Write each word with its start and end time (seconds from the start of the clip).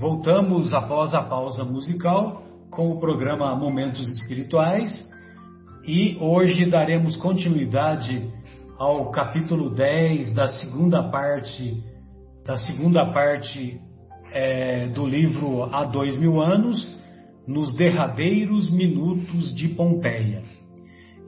voltamos 0.00 0.72
após 0.72 1.12
a 1.12 1.20
pausa 1.20 1.62
musical 1.62 2.42
com 2.70 2.90
o 2.90 2.98
programa 2.98 3.54
Momentos 3.54 4.08
Espirituais 4.08 4.90
e 5.86 6.16
hoje 6.18 6.64
daremos 6.64 7.18
continuidade 7.18 8.32
ao 8.78 9.10
capítulo 9.10 9.68
10 9.68 10.32
da 10.32 10.48
segunda 10.48 11.02
parte 11.10 11.84
da 12.46 12.56
segunda 12.56 13.12
parte 13.12 13.78
é, 14.32 14.86
do 14.88 15.06
livro 15.06 15.64
Há 15.64 15.84
Dois 15.84 16.16
Mil 16.16 16.40
Anos, 16.40 16.98
nos 17.46 17.74
derradeiros 17.74 18.70
minutos 18.70 19.54
de 19.54 19.68
Pompeia. 19.68 20.42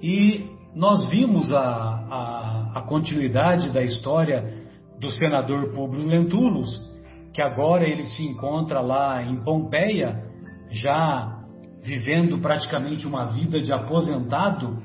E 0.00 0.46
nós 0.74 1.06
vimos 1.10 1.52
a, 1.52 1.60
a, 1.60 2.72
a 2.76 2.82
continuidade 2.82 3.70
da 3.70 3.82
história 3.82 4.62
do 4.98 5.10
senador 5.10 5.72
Públio 5.74 6.06
Lentulus, 6.06 6.91
que 7.32 7.40
agora 7.40 7.88
ele 7.88 8.04
se 8.04 8.26
encontra 8.26 8.80
lá 8.80 9.22
em 9.22 9.42
Pompeia, 9.42 10.22
já 10.70 11.40
vivendo 11.82 12.38
praticamente 12.38 13.06
uma 13.06 13.26
vida 13.26 13.60
de 13.60 13.72
aposentado, 13.72 14.82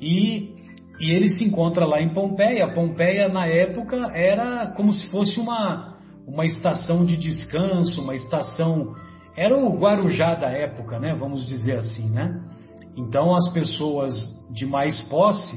e, 0.00 0.54
e 1.00 1.10
ele 1.10 1.28
se 1.28 1.44
encontra 1.44 1.86
lá 1.86 2.00
em 2.00 2.12
Pompeia. 2.12 2.72
Pompeia, 2.72 3.28
na 3.28 3.46
época, 3.46 4.12
era 4.14 4.68
como 4.68 4.92
se 4.92 5.08
fosse 5.08 5.40
uma, 5.40 5.96
uma 6.26 6.44
estação 6.44 7.04
de 7.04 7.16
descanso, 7.16 8.02
uma 8.02 8.14
estação. 8.14 8.94
Era 9.36 9.56
o 9.56 9.78
Guarujá 9.78 10.34
da 10.34 10.48
época, 10.48 10.98
né? 10.98 11.14
Vamos 11.14 11.46
dizer 11.46 11.76
assim, 11.76 12.10
né? 12.10 12.40
Então 12.96 13.34
as 13.34 13.52
pessoas 13.52 14.14
de 14.52 14.66
mais 14.66 15.00
posse 15.08 15.56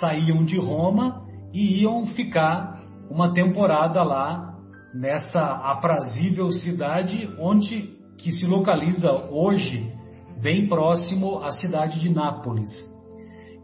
saíam 0.00 0.44
de 0.44 0.58
Roma 0.58 1.22
e 1.52 1.82
iam 1.82 2.06
ficar 2.06 2.82
uma 3.10 3.32
temporada 3.32 4.02
lá 4.02 4.47
nessa 4.94 5.40
aprazível 5.40 6.50
cidade 6.50 7.28
onde 7.38 7.96
que 8.18 8.32
se 8.32 8.46
localiza 8.46 9.12
hoje 9.30 9.92
bem 10.40 10.68
próximo 10.68 11.42
à 11.42 11.50
cidade 11.52 12.00
de 12.00 12.10
Nápoles. 12.10 12.70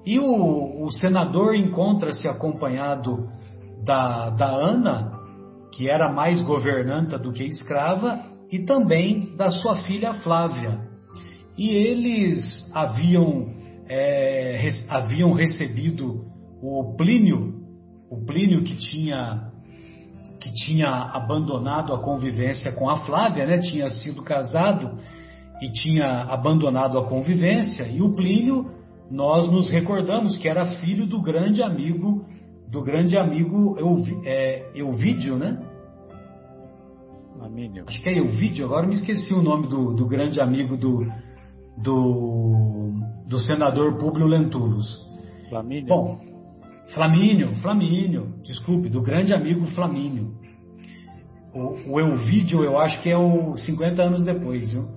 E 0.05 0.19
o, 0.19 0.85
o 0.85 0.93
senador 0.93 1.55
encontra-se 1.55 2.29
acompanhado 2.29 3.29
da, 3.85 4.31
da 4.31 4.47
Ana, 4.47 5.13
que 5.73 5.89
era 5.89 6.13
mais 6.13 6.43
governanta 6.43 7.19
do 7.19 7.33
que 7.33 7.45
escrava, 7.45 8.21
e 8.51 8.61
também 8.61 9.35
da 9.37 9.51
sua 9.51 9.77
filha 9.77 10.15
Flávia. 10.15 10.79
E 11.57 11.71
eles 11.71 12.71
haviam, 12.75 13.49
é, 13.89 14.69
haviam 14.89 15.33
recebido 15.33 16.25
o 16.63 16.95
Plínio, 16.97 17.55
o 18.11 18.25
Plínio 18.25 18.63
que 18.63 18.77
tinha 18.77 19.51
que 20.45 20.53
tinha 20.53 20.91
abandonado 20.91 21.95
a 21.95 21.99
convivência 21.99 22.71
com 22.73 22.91
a 22.91 22.99
Flávia, 22.99 23.47
né? 23.47 23.61
Tinha 23.61 23.89
sido 23.89 24.23
casado 24.23 24.99
e 25.63 25.73
tinha 25.73 26.25
abandonado 26.25 26.99
a 26.99 27.09
convivência. 27.09 27.85
E 27.85 28.03
o 28.03 28.15
Plínio, 28.15 28.71
nós 29.11 29.51
nos 29.51 29.71
recordamos 29.71 30.37
que 30.37 30.47
era 30.47 30.67
filho 30.67 31.07
do 31.07 31.23
grande 31.23 31.63
amigo 31.63 32.27
do 32.69 32.83
grande 32.83 33.17
amigo 33.17 33.77
é, 34.25 34.71
Euvídio, 34.75 35.37
né? 35.37 35.63
Flamínio. 37.39 37.85
Acho 37.87 38.03
que 38.03 38.09
é 38.09 38.19
Euvídio, 38.19 38.67
agora 38.67 38.87
me 38.87 38.95
esqueci 38.95 39.33
o 39.33 39.41
nome 39.41 39.69
do, 39.69 39.95
do 39.95 40.07
grande 40.07 40.41
amigo 40.41 40.77
do, 40.77 41.07
do, 41.79 42.93
do 43.29 43.39
senador 43.39 43.97
Públio 43.97 44.27
Lentulus. 44.27 45.09
Flamínio. 45.49 45.87
Bom, 45.87 46.21
Flamínio, 46.93 47.55
Flamínio, 47.57 48.35
desculpe, 48.43 48.89
do 48.89 49.01
grande 49.01 49.33
amigo 49.33 49.65
Flamínio. 49.67 50.34
O, 51.55 51.93
o 51.93 52.01
Elvídio 52.01 52.65
eu 52.65 52.79
acho 52.79 53.01
que 53.03 53.11
é 53.11 53.17
o 53.17 53.57
50 53.57 54.03
anos 54.03 54.25
depois, 54.25 54.73
viu? 54.73 54.89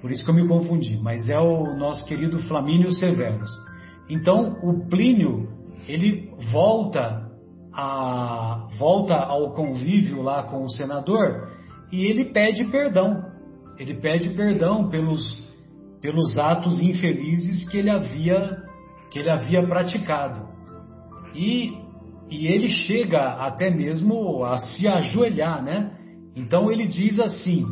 Por 0.00 0.10
isso 0.10 0.24
que 0.24 0.30
eu 0.30 0.34
me 0.34 0.46
confundi, 0.46 0.96
mas 0.96 1.28
é 1.28 1.38
o 1.38 1.76
nosso 1.76 2.04
querido 2.06 2.38
Flamínio 2.44 2.90
Severus. 2.92 3.50
Então, 4.08 4.56
o 4.62 4.88
Plínio, 4.88 5.48
ele 5.86 6.32
volta 6.52 7.28
a 7.72 8.66
volta 8.78 9.14
ao 9.14 9.52
convívio 9.52 10.22
lá 10.22 10.42
com 10.44 10.64
o 10.64 10.70
senador 10.70 11.48
e 11.92 12.04
ele 12.06 12.26
pede 12.26 12.64
perdão. 12.64 13.22
Ele 13.78 13.94
pede 13.94 14.30
perdão 14.30 14.88
pelos 14.88 15.46
pelos 16.00 16.38
atos 16.38 16.80
infelizes 16.80 17.68
que 17.68 17.76
ele 17.76 17.90
havia 17.90 18.62
que 19.10 19.18
ele 19.18 19.30
havia 19.30 19.66
praticado. 19.66 20.48
E, 21.34 21.72
e 22.30 22.46
ele 22.46 22.68
chega 22.68 23.34
até 23.34 23.70
mesmo 23.70 24.44
a 24.44 24.58
se 24.58 24.86
ajoelhar, 24.86 25.62
né? 25.62 25.92
Então 26.36 26.70
ele 26.70 26.86
diz 26.86 27.18
assim: 27.18 27.64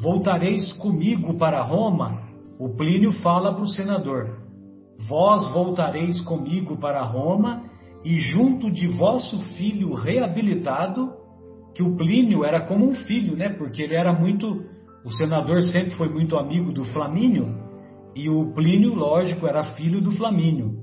Voltareis 0.00 0.72
comigo 0.74 1.34
para 1.34 1.62
Roma? 1.62 2.22
O 2.58 2.70
Plínio 2.76 3.12
fala 3.12 3.52
para 3.52 3.64
o 3.64 3.68
senador: 3.68 4.38
Vós 5.08 5.52
voltareis 5.52 6.20
comigo 6.22 6.76
para 6.76 7.02
Roma 7.02 7.64
e 8.04 8.20
junto 8.20 8.70
de 8.70 8.86
vosso 8.86 9.38
filho 9.56 9.92
reabilitado, 9.94 11.12
que 11.74 11.82
o 11.82 11.96
Plínio 11.96 12.44
era 12.44 12.60
como 12.60 12.88
um 12.88 12.94
filho, 12.94 13.36
né? 13.36 13.48
Porque 13.50 13.82
ele 13.82 13.94
era 13.94 14.12
muito, 14.12 14.64
o 15.04 15.10
senador 15.10 15.60
sempre 15.62 15.90
foi 15.96 16.08
muito 16.08 16.36
amigo 16.36 16.72
do 16.72 16.84
Flamínio 16.84 17.66
e 18.16 18.30
o 18.30 18.52
Plínio, 18.54 18.94
lógico, 18.94 19.46
era 19.46 19.62
filho 19.74 20.00
do 20.00 20.10
Flamínio. 20.12 20.75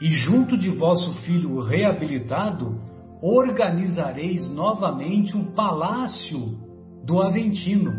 E 0.00 0.14
junto 0.14 0.56
de 0.56 0.70
vosso 0.70 1.12
filho 1.22 1.58
reabilitado, 1.58 2.80
organizareis 3.20 4.48
novamente 4.48 5.36
o 5.36 5.52
palácio 5.52 6.56
do 7.04 7.20
Aventino. 7.20 7.92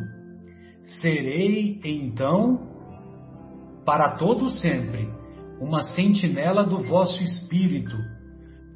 Serei, 1.02 1.80
então, 1.84 2.68
para 3.86 4.12
todo 4.12 4.50
sempre, 4.50 5.10
uma 5.60 5.84
sentinela 5.84 6.64
do 6.64 6.78
vosso 6.84 7.22
espírito, 7.22 7.98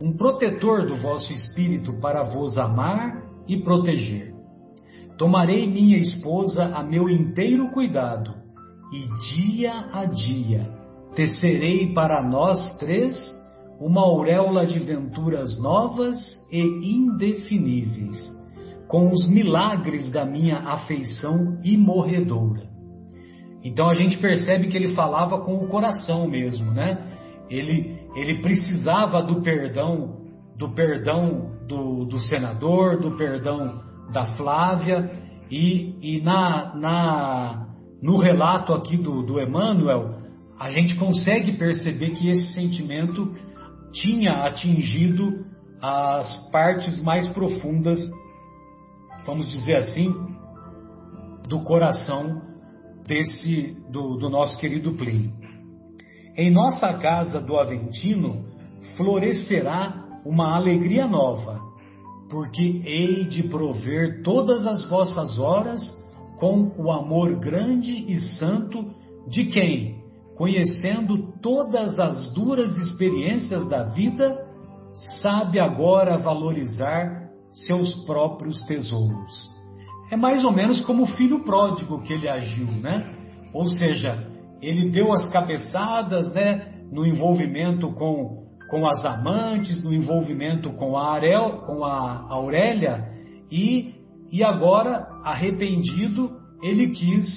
um 0.01 0.17
protetor 0.17 0.85
do 0.85 0.97
vosso 0.97 1.31
espírito 1.31 1.94
para 2.01 2.23
vos 2.23 2.57
amar 2.57 3.23
e 3.47 3.57
proteger. 3.63 4.34
Tomarei 5.17 5.66
minha 5.66 5.97
esposa 5.97 6.75
a 6.75 6.84
meu 6.84 7.07
inteiro 7.07 7.69
cuidado 7.69 8.34
e 8.91 9.07
dia 9.29 9.90
a 9.94 10.05
dia 10.05 10.72
tecerei 11.16 11.94
para 11.94 12.22
nós 12.22 12.78
três 12.79 13.16
uma 13.79 14.01
auréola 14.01 14.66
de 14.66 14.79
venturas 14.79 15.59
novas 15.62 16.18
e 16.51 16.62
indefiníveis, 16.96 18.18
com 18.88 19.09
os 19.12 19.28
milagres 19.28 20.12
da 20.12 20.25
minha 20.25 20.59
afeição 20.59 21.59
imorredoura. 21.63 22.63
Então 23.63 23.90
a 23.90 23.94
gente 23.94 24.18
percebe 24.18 24.68
que 24.68 24.78
ele 24.78 24.94
falava 24.94 25.40
com 25.40 25.56
o 25.56 25.68
coração 25.68 26.28
mesmo, 26.28 26.72
né? 26.72 26.97
Ele, 27.50 27.97
ele 28.16 28.41
precisava 28.41 29.22
do 29.22 29.41
perdão, 29.41 30.18
do 30.57 30.69
perdão 30.69 31.52
do, 31.68 32.06
do 32.06 32.19
senador, 32.19 33.00
do 33.00 33.12
perdão 33.12 33.81
da 34.12 34.25
Flávia, 34.38 35.12
e, 35.50 35.96
e 36.02 36.22
na, 36.22 36.75
na, 36.75 37.68
no 38.02 38.18
relato 38.18 38.73
aqui 38.73 38.97
do, 38.97 39.23
do 39.23 39.40
Emmanuel, 39.40 40.22
a 40.59 40.69
gente 40.69 40.96
consegue 40.96 41.53
perceber 41.53 42.12
que 42.12 42.30
esse 42.30 42.53
sentimento 42.53 43.34
tinha 43.91 44.46
atingido 44.46 45.46
as 45.81 46.50
partes 46.52 47.02
mais 47.02 47.28
profundas, 47.30 48.00
vamos 49.25 49.50
dizer 49.52 49.75
assim, 49.75 50.14
do 51.47 51.62
coração 51.64 52.41
desse 53.06 53.78
do, 53.90 54.16
do 54.16 54.30
nosso 54.30 54.58
querido 54.58 54.94
Plínio. 54.94 55.34
Em 56.36 56.50
nossa 56.50 56.94
casa 56.94 57.40
do 57.40 57.58
Aventino 57.58 58.46
florescerá 58.96 60.22
uma 60.26 60.56
alegria 60.56 61.06
nova, 61.06 61.59
porque 62.29 62.82
hei 62.85 63.26
de 63.26 63.44
prover 63.44 64.23
todas 64.23 64.66
as 64.66 64.88
vossas 64.90 65.38
horas 65.38 65.82
com 66.38 66.72
o 66.78 66.91
amor 66.91 67.35
grande 67.35 67.91
e 68.11 68.17
santo 68.38 68.90
de 69.28 69.46
quem, 69.46 69.92
conhecendo 70.35 71.34
todas 71.41 72.00
as 72.00 72.34
duras 72.34 72.78
experiências 72.78 73.68
da 73.70 73.84
vida, 73.84 74.38
sabe 75.22 75.59
agora 75.59 76.18
valorizar 76.18 77.30
seus 77.52 77.94
próprios 78.06 78.62
tesouros. 78.64 79.52
É 80.12 80.16
mais 80.16 80.44
ou 80.44 80.52
menos 80.52 80.82
como 80.82 81.03
o 81.03 81.08
filho 81.08 81.44
pródigo 81.44 82.02
que 82.02 82.14
ele 82.14 82.28
agiu, 82.28 82.68
né? 82.68 83.16
Ou 83.53 83.68
seja, 83.68 84.28
ele 84.62 84.90
deu 84.90 85.12
as 85.14 85.28
cabeçadas, 85.30 86.32
né, 86.34 86.74
no 86.91 87.06
envolvimento 87.06 87.91
com, 87.94 88.47
com 88.70 88.88
as 88.88 89.06
amantes, 89.06 89.84
no 89.84 89.94
envolvimento 89.94 90.72
com 90.74 90.97
a, 90.97 91.14
Arel, 91.14 91.62
com 91.66 91.84
a 91.84 92.28
Aurélia 92.30 93.08
e 93.52 93.94
e 94.34 94.44
agora, 94.44 95.08
arrependido, 95.24 96.32
ele 96.64 96.88
quis 96.88 97.30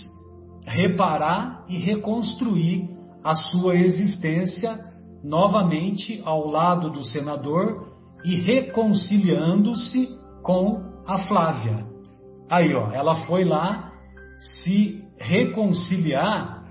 reparar 0.67 1.65
e 1.69 1.79
reconstruir 1.79 2.91
a 3.23 3.35
sua 3.35 3.77
existência 3.77 4.77
novamente 5.23 6.21
ao 6.25 6.47
lado 6.49 6.91
do 6.91 7.05
senador 7.05 7.87
e 8.25 8.37
reconciliando-se 8.37 10.09
com 10.43 10.83
a 11.07 11.19
Flávia. 11.27 11.87
Aí, 12.51 12.75
ó, 12.75 12.91
ela 12.93 13.27
foi 13.27 13.45
lá 13.45 13.93
se 14.39 15.05
reconciliar 15.19 16.65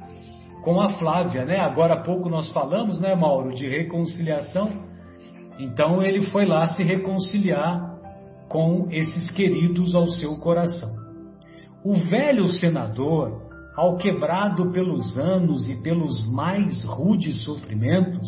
com 0.63 0.81
a 0.81 0.89
Flávia, 0.89 1.45
né? 1.45 1.59
Agora 1.59 1.95
há 1.95 2.03
pouco 2.03 2.29
nós 2.29 2.49
falamos, 2.51 2.99
né, 2.99 3.15
Mauro, 3.15 3.53
de 3.53 3.67
reconciliação. 3.67 4.69
Então 5.59 6.01
ele 6.01 6.25
foi 6.27 6.45
lá 6.45 6.67
se 6.67 6.83
reconciliar 6.83 7.95
com 8.49 8.87
esses 8.91 9.31
queridos 9.31 9.95
ao 9.95 10.07
seu 10.07 10.37
coração. 10.37 10.89
O 11.83 11.93
velho 11.95 12.47
senador, 12.47 13.44
ao 13.75 13.97
quebrado 13.97 14.71
pelos 14.71 15.17
anos 15.17 15.67
e 15.67 15.81
pelos 15.81 16.25
mais 16.31 16.85
rudes 16.85 17.43
sofrimentos, 17.43 18.27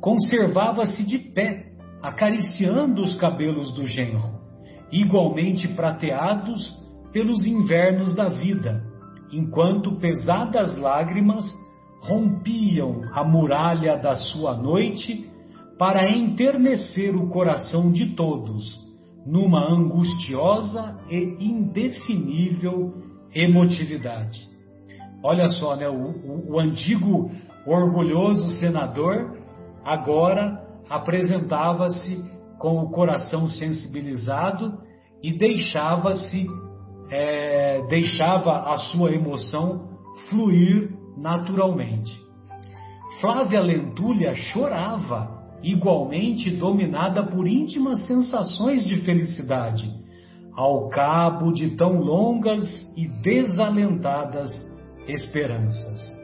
conservava-se 0.00 1.04
de 1.04 1.18
pé, 1.18 1.72
acariciando 2.02 3.02
os 3.02 3.16
cabelos 3.16 3.72
do 3.72 3.86
genro, 3.86 4.38
igualmente 4.92 5.66
prateados 5.68 6.74
pelos 7.12 7.46
invernos 7.46 8.14
da 8.14 8.28
vida, 8.28 8.84
enquanto 9.32 9.96
pesadas 9.96 10.76
lágrimas 10.76 11.44
rompiam 12.02 13.02
a 13.12 13.24
muralha 13.24 13.96
da 13.96 14.14
sua 14.14 14.54
noite 14.54 15.28
para 15.78 16.10
enternecer 16.10 17.16
o 17.16 17.28
coração 17.28 17.90
de 17.92 18.14
todos 18.14 18.86
numa 19.26 19.68
angustiosa 19.68 20.96
e 21.10 21.36
indefinível 21.40 22.94
emotividade. 23.34 24.55
Olha 25.26 25.48
só, 25.48 25.74
né? 25.74 25.88
O, 25.88 25.92
o, 25.92 26.52
o 26.52 26.60
antigo 26.60 27.32
orgulhoso 27.66 28.46
senador 28.60 29.36
agora 29.84 30.64
apresentava-se 30.88 32.24
com 32.60 32.78
o 32.78 32.90
coração 32.92 33.48
sensibilizado 33.48 34.78
e 35.20 35.36
deixava-se 35.36 36.46
é, 37.10 37.84
deixava 37.88 38.72
a 38.72 38.78
sua 38.78 39.10
emoção 39.10 39.88
fluir 40.30 40.92
naturalmente. 41.16 42.16
Flávia 43.20 43.60
Lentulha 43.60 44.32
chorava, 44.32 45.28
igualmente 45.60 46.52
dominada 46.52 47.24
por 47.24 47.48
íntimas 47.48 48.06
sensações 48.06 48.84
de 48.84 48.98
felicidade, 48.98 49.92
ao 50.54 50.88
cabo 50.88 51.50
de 51.50 51.70
tão 51.70 51.98
longas 52.00 52.64
e 52.96 53.08
desalentadas 53.22 54.75
esperanças. 55.08 56.16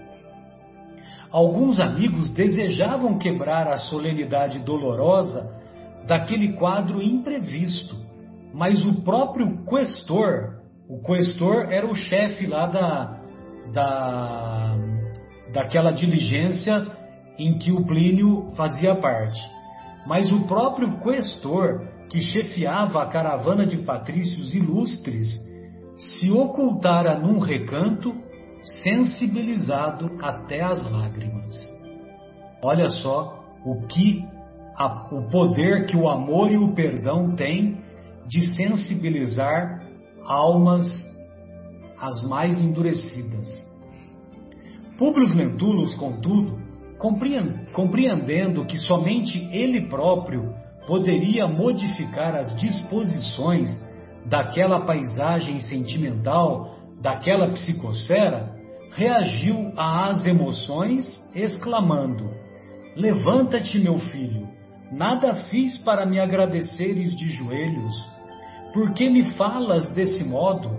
Alguns 1.31 1.81
amigos 1.81 2.31
desejavam 2.31 3.19
quebrar 3.19 3.67
a 3.67 3.79
solenidade 3.79 4.59
dolorosa 4.59 5.51
daquele 6.07 6.53
quadro 6.53 7.03
imprevisto, 7.03 7.97
mas 8.53 8.85
o 8.85 9.03
próprio 9.03 9.65
questor, 9.65 10.61
o 10.89 11.01
questor 11.01 11.73
era 11.73 11.87
o 11.87 11.95
chefe 11.95 12.47
lá 12.47 12.67
da, 12.67 13.21
da, 13.73 14.77
daquela 15.55 15.91
diligência 15.91 16.87
em 17.39 17.57
que 17.59 17.73
o 17.73 17.85
Plínio 17.85 18.53
fazia 18.55 18.95
parte. 18.95 19.41
Mas 20.07 20.31
o 20.31 20.41
próprio 20.47 20.99
questor, 21.01 21.89
que 22.11 22.21
chefiava 22.21 23.03
a 23.03 23.07
caravana 23.07 23.65
de 23.65 23.79
patrícios 23.79 24.55
ilustres, 24.55 25.27
se 25.97 26.31
ocultara 26.31 27.19
num 27.19 27.39
recanto 27.39 28.15
sensibilizado 28.63 30.11
até 30.21 30.61
as 30.61 30.89
lágrimas. 30.91 31.53
Olha 32.63 32.89
só 32.89 33.45
o 33.65 33.87
que 33.87 34.25
a, 34.77 35.09
o 35.13 35.29
poder 35.31 35.87
que 35.87 35.97
o 35.97 36.09
amor 36.09 36.51
e 36.51 36.57
o 36.57 36.73
perdão 36.75 37.35
têm 37.35 37.83
de 38.27 38.55
sensibilizar 38.55 39.83
almas 40.25 40.87
as 41.99 42.23
mais 42.29 42.61
endurecidas. 42.61 43.49
Públio 44.97 45.29
Lentulus, 45.35 45.95
contudo, 45.95 46.61
compreendendo 47.73 48.65
que 48.65 48.79
somente 48.79 49.39
ele 49.53 49.89
próprio 49.89 50.55
poderia 50.87 51.47
modificar 51.47 52.35
as 52.35 52.57
disposições 52.57 53.69
daquela 54.27 54.81
paisagem 54.81 55.61
sentimental 55.61 56.77
daquela 57.03 57.51
psicosfera, 57.51 58.52
reagiu 58.95 59.73
às 59.77 60.27
emoções, 60.27 61.07
exclamando: 61.35 62.31
Levanta-te, 62.97 63.79
meu 63.79 63.99
filho, 63.99 64.49
nada 64.91 65.35
fiz 65.47 65.79
para 65.79 66.07
me 66.07 66.21
agradeceres 66.21 67.17
de 67.17 67.29
joelhos. 67.31 67.95
Por 68.73 68.93
que 68.93 69.09
me 69.09 69.33
falas 69.33 69.91
desse 69.93 70.25
modo? 70.25 70.71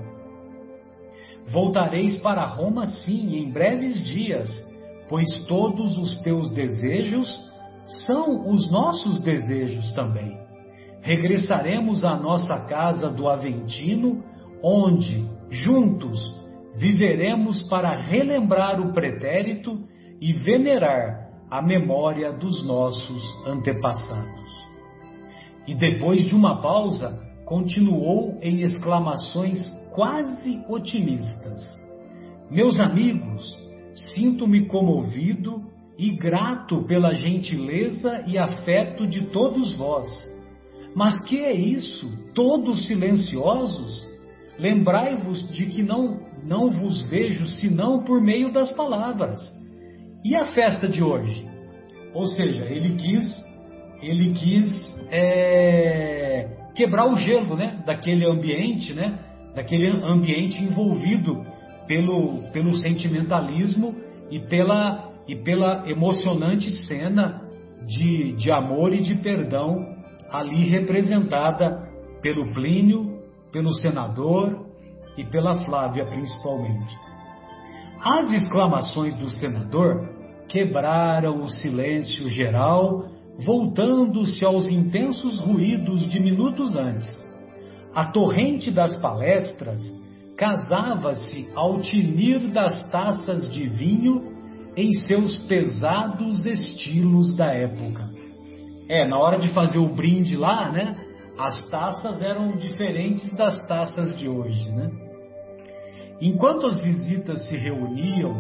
Voltareis 1.52 2.18
para 2.18 2.46
Roma, 2.46 2.86
sim, 2.86 3.36
em 3.36 3.52
breves 3.52 4.04
dias, 4.04 4.50
pois 5.10 5.46
todos 5.46 5.98
os 5.98 6.20
teus 6.22 6.50
desejos 6.52 7.52
são 8.06 8.50
os 8.50 8.72
nossos 8.72 9.20
desejos 9.20 9.92
também. 9.92 10.38
Regressaremos 11.02 12.06
à 12.06 12.16
nossa 12.16 12.66
casa 12.66 13.10
do 13.10 13.28
Aventino, 13.28 14.24
onde, 14.64 15.28
Juntos 15.50 16.43
viveremos 16.76 17.62
para 17.64 17.96
relembrar 17.96 18.82
o 18.82 18.94
pretérito 18.94 19.80
e 20.20 20.34
venerar 20.34 21.30
a 21.50 21.62
memória 21.62 22.32
dos 22.34 22.66
nossos 22.66 23.24
antepassados. 23.46 24.74
E 25.68 25.76
depois 25.76 26.26
de 26.26 26.36
uma 26.36 26.62
pausa, 26.62 27.22
continuou 27.46 28.40
em 28.42 28.62
exclamações 28.62 29.60
quase 29.94 30.64
otimistas: 30.68 31.60
Meus 32.50 32.80
amigos, 32.80 33.44
sinto-me 33.94 34.66
comovido 34.66 35.62
e 35.98 36.10
grato 36.12 36.84
pela 36.84 37.14
gentileza 37.14 38.24
e 38.28 38.38
afeto 38.38 39.06
de 39.06 39.28
todos 39.28 39.76
vós. 39.76 40.08
Mas 40.96 41.24
que 41.26 41.40
é 41.44 41.54
isso? 41.54 42.08
Todos 42.34 42.88
silenciosos? 42.88 44.08
Lembrai-vos 44.58 45.50
de 45.52 45.66
que 45.68 45.82
não, 45.82 46.20
não 46.46 46.70
vos 46.70 47.04
vejo 47.04 47.46
senão 47.46 48.04
por 48.04 48.22
meio 48.22 48.52
das 48.52 48.72
palavras. 48.72 49.40
E 50.24 50.36
a 50.36 50.48
festa 50.48 50.88
de 50.88 51.04
hoje? 51.04 51.46
Ou 52.14 52.28
seja, 52.28 52.66
ele 52.66 52.96
quis, 52.96 53.44
ele 54.02 54.34
quis 54.34 55.08
é, 55.12 56.48
quebrar 56.76 57.08
o 57.10 57.16
gelo, 57.16 57.56
né, 57.56 57.82
daquele 57.86 58.26
ambiente, 58.26 58.94
né, 58.94 59.20
daquele 59.56 59.88
ambiente 59.90 60.62
envolvido 60.64 61.46
pelo, 61.88 62.44
pelo 62.52 62.76
sentimentalismo 62.78 63.96
e 64.32 64.40
pela, 64.40 65.12
e 65.28 65.36
pela 65.36 65.90
emocionante 65.90 66.72
cena 66.88 67.42
de, 67.86 68.34
de 68.34 68.52
amor 68.52 68.94
e 68.94 69.02
de 69.02 69.16
perdão 69.16 69.76
ali 70.32 70.70
representada 70.70 71.90
pelo 72.22 72.54
Plínio 72.54 73.14
pelo 73.52 73.72
senador 73.76 74.63
e 75.18 75.24
pela 75.24 75.64
Flávia 75.66 76.06
principalmente. 76.06 76.98
As 78.00 78.32
exclamações 78.32 79.16
do 79.16 79.30
senador 79.30 80.10
quebraram 80.48 81.42
o 81.42 81.50
silêncio 81.50 82.28
geral, 82.30 83.06
voltando-se 83.46 84.44
aos 84.44 84.68
intensos 84.68 85.40
ruídos 85.40 86.10
de 86.10 86.20
minutos 86.20 86.76
antes. 86.76 87.10
A 87.96 88.06
torrente 88.06 88.72
das 88.72 88.96
palestras 88.98 89.82
casava-se 90.38 91.50
ao 91.56 91.80
tinir 91.80 92.52
das 92.52 92.90
taças 92.92 93.52
de 93.52 93.66
vinho 93.68 94.34
em 94.76 94.92
seus 94.92 95.38
pesados 95.40 96.46
estilos 96.46 97.36
da 97.36 97.54
época. 97.54 98.10
É, 98.90 99.08
na 99.08 99.18
hora 99.18 99.38
de 99.40 99.50
fazer 99.50 99.78
o 99.78 99.88
brinde 99.88 100.36
lá, 100.36 100.72
né? 100.72 100.98
as 101.38 101.64
taças 101.70 102.22
eram 102.22 102.56
diferentes 102.58 103.34
das 103.34 103.66
taças 103.68 104.16
de 104.18 104.28
hoje, 104.28 104.70
né? 104.72 104.92
Enquanto 106.22 106.68
as 106.68 106.80
visitas 106.80 107.48
se 107.48 107.56
reuniam 107.56 108.34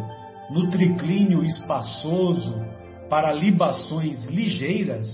no 0.49 0.69
triclínio 0.69 1.43
espaçoso 1.43 2.55
para 3.09 3.33
libações 3.33 4.25
ligeiras, 4.27 5.05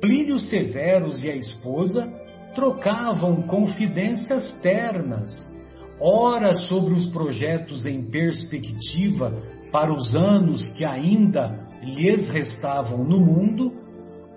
Plínio 0.00 0.40
Severus 0.40 1.22
e 1.22 1.30
a 1.30 1.36
esposa 1.36 2.10
trocavam 2.54 3.42
confidências 3.42 4.50
ternas, 4.62 5.30
ora 6.00 6.54
sobre 6.54 6.94
os 6.94 7.06
projetos 7.08 7.84
em 7.84 8.02
perspectiva 8.02 9.32
para 9.70 9.92
os 9.92 10.14
anos 10.14 10.68
que 10.70 10.84
ainda 10.84 11.68
lhes 11.82 12.30
restavam 12.30 13.04
no 13.04 13.20
mundo, 13.20 13.72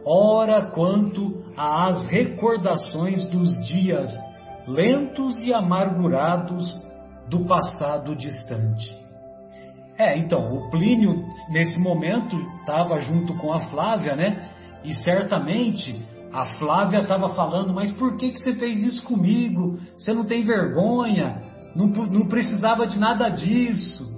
ora 0.05 0.65
quanto 0.67 1.41
às 1.55 2.05
recordações 2.07 3.25
dos 3.29 3.55
dias 3.65 4.12
lentos 4.67 5.39
e 5.39 5.53
amargurados 5.53 6.72
do 7.30 7.46
passado 7.46 8.15
distante. 8.15 8.96
É, 9.98 10.18
então, 10.18 10.53
o 10.53 10.70
Plínio, 10.70 11.24
nesse 11.50 11.80
momento, 11.80 12.36
estava 12.60 13.00
junto 13.00 13.36
com 13.36 13.53
a 13.53 13.60
Flávia, 13.70 14.15
né? 14.15 14.50
E 14.84 14.94
certamente 14.96 16.03
a 16.32 16.46
Flávia 16.58 17.01
estava 17.01 17.30
falando, 17.30 17.74
mas 17.74 17.92
por 17.92 18.18
que, 18.18 18.32
que 18.32 18.39
você 18.39 18.56
fez 18.56 18.82
isso 18.82 19.03
comigo? 19.03 19.80
Você 19.98 20.13
não 20.13 20.25
tem 20.25 20.44
vergonha? 20.44 21.53
não, 21.75 21.88
não 21.88 22.27
precisava 22.27 22.88
de 22.88 23.00
nada 23.00 23.30
disso. 23.30 24.12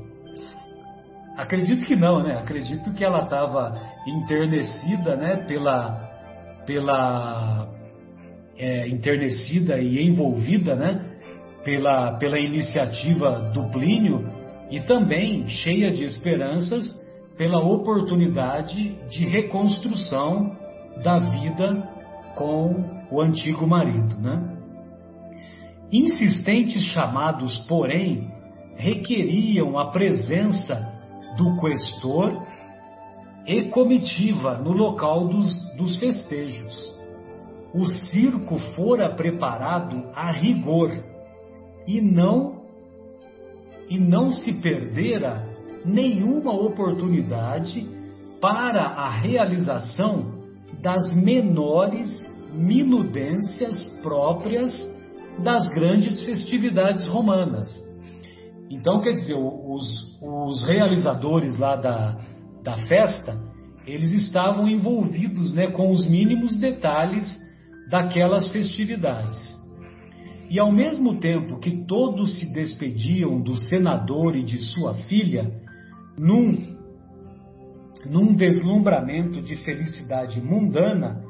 Acredito 1.37 1.85
que 1.85 1.95
não, 1.95 2.23
né? 2.23 2.37
Acredito 2.37 2.93
que 2.93 3.03
ela 3.03 3.23
estava 3.23 3.77
enternecida, 4.07 5.15
né? 5.15 5.45
Pela, 5.47 6.09
pela 6.65 7.67
é, 8.57 8.87
enternecida 8.87 9.79
e 9.79 10.05
envolvida, 10.05 10.75
né? 10.75 11.04
Pela, 11.65 12.13
pela 12.17 12.39
iniciativa 12.39 13.51
do 13.51 13.69
Plínio 13.71 14.29
e 14.69 14.79
também 14.81 15.47
cheia 15.47 15.91
de 15.91 16.05
esperanças 16.05 16.85
pela 17.37 17.59
oportunidade 17.59 18.95
de 19.09 19.25
reconstrução 19.25 20.55
da 21.03 21.19
vida 21.19 21.89
com 22.35 23.05
o 23.11 23.21
antigo 23.21 23.67
marido, 23.67 24.15
né? 24.17 24.57
Insistentes 25.91 26.81
chamados, 26.93 27.59
porém, 27.67 28.31
requeriam 28.75 29.77
a 29.77 29.91
presença 29.91 30.93
do 31.37 31.57
questor 31.57 32.45
e 33.45 33.63
comitiva 33.63 34.57
no 34.57 34.71
local 34.71 35.27
dos, 35.27 35.75
dos 35.75 35.97
festejos. 35.97 36.93
O 37.73 37.85
circo 37.85 38.57
fora 38.75 39.09
preparado 39.09 40.09
a 40.15 40.31
rigor 40.31 40.91
e 41.87 42.01
não 42.01 42.55
e 43.89 43.99
não 43.99 44.31
se 44.31 44.53
perdera 44.61 45.47
nenhuma 45.85 46.51
oportunidade 46.51 47.87
para 48.41 48.83
a 48.83 49.09
realização 49.09 50.33
das 50.81 51.15
menores 51.15 52.09
minudências 52.53 53.77
próprias 54.01 54.73
das 55.43 55.69
grandes 55.69 56.23
festividades 56.23 57.07
romanas. 57.07 57.69
Então, 58.69 59.01
quer 59.01 59.13
dizer, 59.13 59.35
os, 59.35 60.17
os 60.21 60.67
realizadores 60.67 61.59
lá 61.59 61.75
da, 61.75 62.17
da 62.63 62.77
festa, 62.87 63.37
eles 63.85 64.11
estavam 64.11 64.67
envolvidos 64.67 65.53
né, 65.53 65.67
com 65.67 65.91
os 65.91 66.07
mínimos 66.07 66.57
detalhes 66.57 67.39
daquelas 67.89 68.49
festividades. 68.51 69.37
E 70.49 70.59
ao 70.59 70.71
mesmo 70.71 71.19
tempo 71.19 71.59
que 71.59 71.85
todos 71.85 72.39
se 72.39 72.53
despediam 72.53 73.41
do 73.41 73.55
senador 73.55 74.35
e 74.35 74.43
de 74.43 74.59
sua 74.59 74.93
filha, 74.93 75.51
num, 76.17 76.75
num 78.05 78.33
deslumbramento 78.33 79.41
de 79.41 79.55
felicidade 79.57 80.39
mundana, 80.41 81.23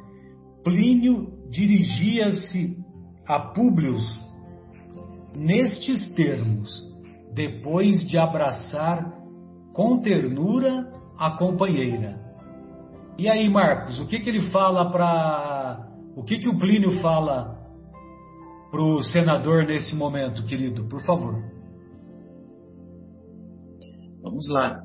Plínio 0.63 1.31
dirigia-se 1.49 2.77
a 3.27 3.39
Públio 3.39 3.95
nestes 5.35 6.07
termos, 6.13 6.69
depois 7.33 8.05
de 8.07 8.17
abraçar 8.17 9.13
com 9.73 9.99
ternura 9.99 10.91
a 11.17 11.31
companheira. 11.31 12.19
E 13.17 13.29
aí, 13.29 13.49
Marcos, 13.49 13.99
o 13.99 14.07
que, 14.07 14.19
que 14.19 14.29
ele 14.29 14.49
fala 14.51 14.91
para. 14.91 15.87
O 16.15 16.23
que, 16.23 16.37
que 16.39 16.49
o 16.49 16.57
Plínio 16.57 16.99
fala 17.01 17.54
para 18.75 18.83
o 18.83 19.01
senador 19.01 19.63
nesse 19.63 19.95
momento, 19.95 20.43
querido? 20.43 20.83
Por 20.89 21.01
favor. 21.03 21.41
Vamos 24.21 24.49
lá. 24.49 24.83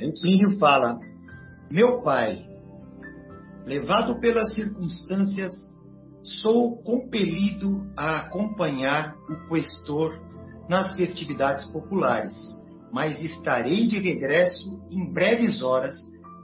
O 0.00 0.20
Plínio 0.22 0.58
fala: 0.58 0.98
Meu 1.70 2.00
pai, 2.00 2.42
levado 3.66 4.18
pelas 4.18 4.54
circunstâncias, 4.54 5.52
sou 6.40 6.82
compelido 6.82 7.86
a 7.98 8.20
acompanhar 8.20 9.14
o 9.28 9.46
questor 9.46 10.18
nas 10.66 10.96
festividades 10.96 11.66
populares, 11.66 12.34
mas 12.90 13.22
estarei 13.22 13.88
de 13.88 13.98
regresso 13.98 14.82
em 14.88 15.12
breves 15.12 15.60
horas 15.60 15.94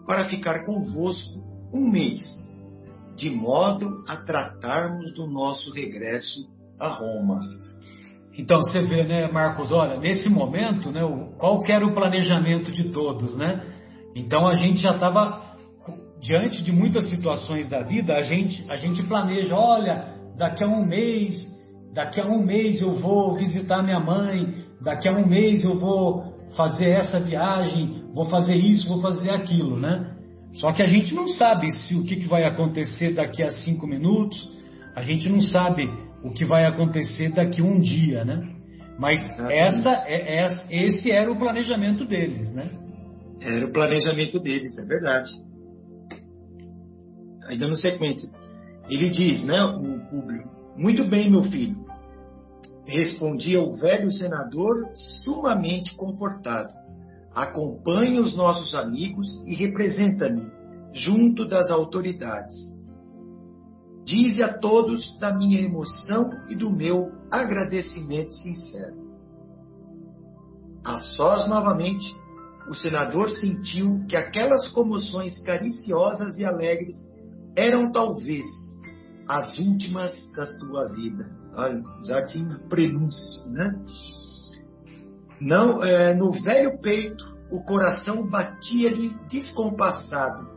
para 0.07 0.29
ficar 0.29 0.67
convosco 0.67 1.41
um 1.73 1.91
mês, 1.91 2.23
de 3.17 3.31
modo 3.31 4.05
a 4.07 4.19
tratarmos 4.19 5.15
do 5.15 5.27
nosso 5.27 5.73
regresso 5.73 6.58
a 6.78 6.88
Roma. 6.88 7.38
Então 8.37 8.61
você 8.61 8.80
vê, 8.82 9.02
né, 9.02 9.30
Marcos, 9.30 9.73
olha, 9.73 9.99
nesse 9.99 10.28
momento, 10.28 10.92
né, 10.92 11.00
qual 11.38 11.62
era 11.66 11.85
o 11.85 11.92
planejamento 11.92 12.70
de 12.70 12.85
todos, 12.90 13.37
né? 13.37 13.64
Então 14.14 14.47
a 14.47 14.54
gente 14.54 14.78
já 14.80 14.92
estava 14.92 15.42
diante 16.20 16.62
de 16.62 16.73
muitas 16.73 17.11
situações 17.11 17.68
da 17.68 17.82
vida, 17.82 18.14
a 18.14 18.23
gente, 18.23 18.64
a 18.68 18.76
gente 18.76 19.02
planeja, 19.04 19.56
olha, 19.56 20.14
daqui 20.37 20.62
a 20.62 20.68
um 20.68 20.85
mês, 20.85 21.35
daqui 21.92 22.20
a 22.20 22.26
um 22.26 22.44
mês 22.44 22.80
eu 22.80 22.97
vou 23.00 23.37
visitar 23.37 23.82
minha 23.82 24.00
mãe, 24.00 24.64
daqui 24.80 25.08
a 25.08 25.12
um 25.12 25.26
mês 25.26 25.64
eu 25.64 25.78
vou 25.78 26.38
fazer 26.56 26.90
essa 26.90 27.20
viagem, 27.20 28.04
vou 28.14 28.26
fazer 28.26 28.56
isso, 28.56 28.88
vou 28.88 29.00
fazer 29.00 29.30
aquilo, 29.30 29.78
né? 29.78 30.14
Só 30.52 30.73
que 30.73 30.82
a 30.82 30.87
gente 30.87 31.14
não 31.14 31.28
sabe 31.28 31.70
se 31.73 31.94
o 31.94 32.04
que, 32.04 32.16
que 32.16 32.28
vai 32.28 32.44
acontecer 32.44 33.14
daqui 33.14 33.42
a 33.42 33.50
cinco 33.50 33.87
minutos, 33.87 34.50
a 34.97 35.02
gente 35.02 35.28
não 35.28 35.40
sabe 35.40 35.88
o 36.23 36.31
que 36.31 36.45
vai 36.45 36.65
acontecer 36.65 37.31
daqui 37.31 37.61
a 37.61 37.65
um 37.65 37.81
dia, 37.81 38.25
né? 38.25 38.55
Mas 38.99 39.21
essa, 39.51 39.91
é, 40.07 40.41
é, 40.41 40.47
esse 40.71 41.11
era 41.11 41.31
o 41.31 41.39
planejamento 41.39 42.05
deles, 42.05 42.53
né? 42.53 42.71
Era 43.41 43.67
o 43.67 43.73
planejamento 43.73 44.41
deles, 44.41 44.77
é 44.79 44.85
verdade 44.85 45.31
ainda 47.49 47.67
no 47.67 47.77
sequência, 47.77 48.31
ele 48.89 49.11
diz, 49.11 49.43
né, 49.45 49.63
o 49.65 49.99
público, 50.11 50.49
muito 50.77 51.09
bem, 51.09 51.31
meu 51.31 51.43
filho, 51.43 51.77
respondia 52.87 53.61
o 53.61 53.77
velho 53.77 54.11
senador, 54.13 54.87
sumamente 55.25 55.97
confortado. 55.97 56.73
Acompanhe 57.35 58.19
os 58.19 58.37
nossos 58.37 58.75
amigos 58.75 59.43
e 59.47 59.55
representa-me 59.55 60.51
junto 60.93 61.47
das 61.47 61.71
autoridades. 61.71 62.57
Dize 64.09 64.43
a 64.43 64.57
todos 64.57 65.19
da 65.19 65.35
minha 65.35 65.61
emoção 65.61 66.31
e 66.49 66.57
do 66.57 66.71
meu 66.71 67.12
agradecimento 67.31 68.33
sincero. 68.33 68.97
A 70.83 70.97
sós 70.97 71.47
novamente, 71.47 72.11
o 72.71 72.75
senador 72.75 73.29
sentiu 73.29 74.03
que 74.09 74.17
aquelas 74.17 74.67
comoções 74.69 75.38
cariciosas 75.43 76.38
e 76.38 76.45
alegres 76.47 76.97
eram 77.55 77.93
talvez 77.93 78.47
as 79.29 79.59
últimas 79.59 80.33
da 80.33 80.47
sua 80.47 80.88
vida. 80.88 81.29
Já 82.07 82.25
tinha 82.25 82.61
prenúncio, 82.67 83.47
né? 83.47 83.79
Não, 85.38 85.85
é, 85.85 86.15
no 86.15 86.33
velho 86.33 86.81
peito, 86.81 87.27
o 87.53 87.62
coração 87.62 88.27
batia-lhe 88.27 89.15
descompassado, 89.29 90.49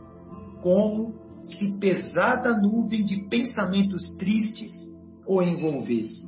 como 0.62 1.21
se 1.44 1.78
pesada 1.78 2.56
nuvem 2.56 3.04
de 3.04 3.28
pensamentos 3.28 4.16
tristes 4.16 4.72
o 5.26 5.42
envolvesse. 5.42 6.26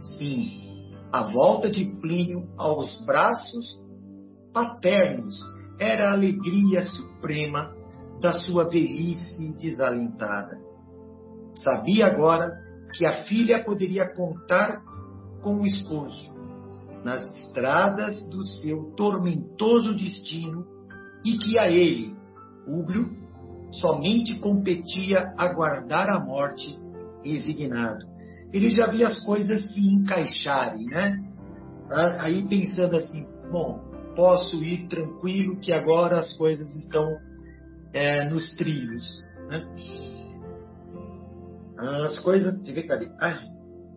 Sim, 0.00 0.64
a 1.12 1.30
volta 1.30 1.70
de 1.70 1.84
Plínio 2.00 2.48
aos 2.56 3.04
braços 3.06 3.80
paternos 4.52 5.34
era 5.78 6.10
a 6.10 6.12
alegria 6.12 6.82
suprema 6.84 7.72
da 8.20 8.32
sua 8.32 8.68
velhice 8.68 9.52
desalentada. 9.58 10.56
Sabia 11.56 12.06
agora 12.06 12.52
que 12.94 13.06
a 13.06 13.24
filha 13.24 13.64
poderia 13.64 14.14
contar 14.14 14.82
com 15.42 15.60
o 15.60 15.66
esposo 15.66 16.34
nas 17.04 17.28
estradas 17.36 18.26
do 18.28 18.42
seu 18.44 18.94
tormentoso 18.96 19.94
destino 19.94 20.66
e 21.24 21.36
que 21.36 21.58
a 21.58 21.70
ele, 21.70 22.16
Públio, 22.64 23.23
somente 23.80 24.38
competia 24.40 25.32
aguardar 25.36 26.08
a 26.08 26.20
morte 26.20 26.78
resignado. 27.24 28.04
Ele 28.52 28.70
já 28.70 28.86
via 28.86 29.08
as 29.08 29.24
coisas 29.24 29.72
se 29.72 29.80
encaixarem, 29.80 30.86
né? 30.86 31.18
Aí 32.20 32.46
pensando 32.48 32.96
assim, 32.96 33.26
bom, 33.50 33.80
posso 34.14 34.62
ir 34.62 34.86
tranquilo 34.88 35.58
que 35.58 35.72
agora 35.72 36.20
as 36.20 36.36
coisas 36.36 36.74
estão 36.74 37.04
é, 37.92 38.28
nos 38.28 38.54
trilhos. 38.56 39.24
Né? 39.48 39.64
As 42.04 42.18
coisas. 42.20 42.66
Eu 42.66 42.74
ver, 42.74 42.82
cadê? 42.84 43.10
Ai, 43.20 43.38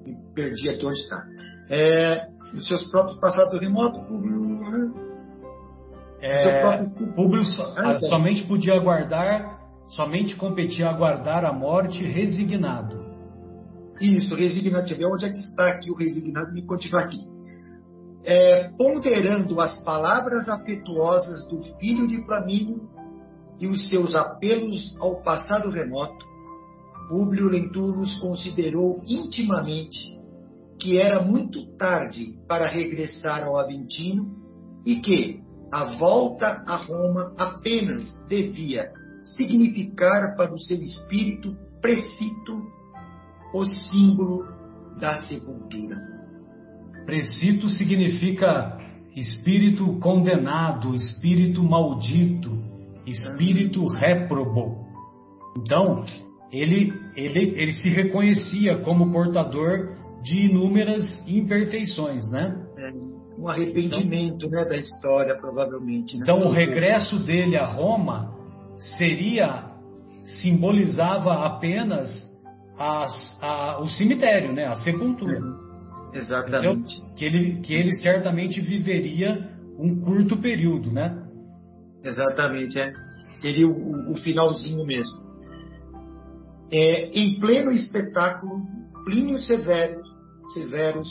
me 0.05 0.17
perdi 0.33 0.69
aqui 0.69 0.85
onde 0.85 0.99
está. 0.99 1.23
É, 1.69 2.27
os 2.53 2.67
seus 2.67 2.89
próprios 2.89 3.19
passados 3.19 3.59
remoto, 3.59 3.99
Públio. 4.05 4.39
Né? 4.39 4.93
É, 6.19 6.63
ah, 6.63 7.99
somente 8.01 8.43
podia 8.47 8.73
aguardar, 8.73 9.56
somente 9.87 10.35
competia 10.35 10.89
aguardar 10.89 11.45
a 11.45 11.53
morte 11.53 12.03
resignado. 12.03 13.05
Isso, 13.99 14.35
resignado. 14.35 14.87
Onde 15.11 15.25
é 15.25 15.29
que 15.31 15.39
está 15.39 15.69
aqui 15.69 15.89
o 15.89 15.95
resignado, 15.95 16.53
me 16.53 16.65
continuar 16.65 17.05
aqui. 17.05 17.19
É, 18.23 18.69
ponderando 18.77 19.59
as 19.61 19.83
palavras 19.83 20.49
afetuosas 20.49 21.47
do 21.47 21.63
filho 21.79 22.07
de 22.07 22.23
Flamínio, 22.25 22.89
e 23.59 23.67
os 23.67 23.89
seus 23.89 24.15
apelos 24.15 24.95
ao 24.99 25.21
passado 25.21 25.69
remoto, 25.69 26.25
Públio 27.09 27.49
Lentulus 27.49 28.19
considerou 28.19 29.01
intimamente 29.05 30.17
que 30.79 30.99
era 30.99 31.23
muito 31.23 31.65
tarde 31.75 32.37
para 32.47 32.67
regressar 32.67 33.43
ao 33.43 33.57
Aventino 33.57 34.29
e 34.85 34.97
que 34.97 35.41
a 35.71 35.97
volta 35.97 36.63
a 36.67 36.75
Roma 36.75 37.33
apenas 37.37 38.05
devia 38.27 38.91
significar 39.35 40.35
para 40.35 40.53
o 40.53 40.59
seu 40.59 40.77
espírito 40.77 41.55
precito 41.81 42.61
o 43.53 43.65
símbolo 43.65 44.45
da 44.99 45.17
sepultura. 45.23 45.97
Precito 47.05 47.69
significa 47.69 48.77
espírito 49.15 49.97
condenado, 49.99 50.93
espírito 50.93 51.63
maldito, 51.63 52.57
espírito 53.05 53.87
réprobo. 53.87 54.85
Então, 55.57 56.03
ele, 56.51 56.93
ele, 57.15 57.53
ele 57.59 57.73
se 57.73 57.89
reconhecia 57.89 58.77
como 58.79 59.11
portador 59.11 59.95
de 60.21 60.47
inúmeras 60.47 61.23
imperfeições, 61.27 62.29
né? 62.29 62.63
É, 62.77 62.91
um 63.39 63.47
arrependimento 63.47 64.45
então, 64.45 64.49
né, 64.49 64.65
da 64.65 64.77
história, 64.77 65.35
provavelmente. 65.35 66.17
Né? 66.17 66.23
Então, 66.23 66.41
o 66.41 66.51
regresso 66.51 67.19
dele 67.19 67.55
a 67.55 67.65
Roma 67.65 68.36
seria, 68.79 69.71
simbolizava 70.41 71.45
apenas 71.45 72.09
as, 72.77 73.41
a, 73.41 73.81
o 73.81 73.87
cemitério, 73.87 74.53
né, 74.53 74.65
a 74.65 74.75
sepultura. 74.75 75.39
Exatamente. 76.13 77.01
Que 77.15 77.25
ele, 77.25 77.61
que 77.61 77.73
ele 77.73 77.93
certamente 77.95 78.61
viveria 78.61 79.49
um 79.77 79.99
curto 80.01 80.37
período, 80.37 80.91
né? 80.91 81.23
Exatamente, 82.03 82.79
é. 82.79 82.93
Seria 83.37 83.67
o, 83.67 84.11
o 84.11 84.15
finalzinho 84.15 84.85
mesmo. 84.85 85.27
É, 86.71 87.09
em 87.17 87.39
pleno 87.39 87.71
espetáculo, 87.71 88.61
Plínio 89.05 89.37
Severo, 89.37 90.01
Severus, 90.53 91.07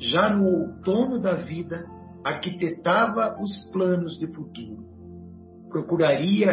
já 0.00 0.34
no 0.34 0.44
outono 0.44 1.20
da 1.20 1.34
vida, 1.34 1.86
arquitetava 2.24 3.40
os 3.40 3.70
planos 3.72 4.18
de 4.18 4.26
futuro. 4.34 4.84
Procuraria 5.70 6.52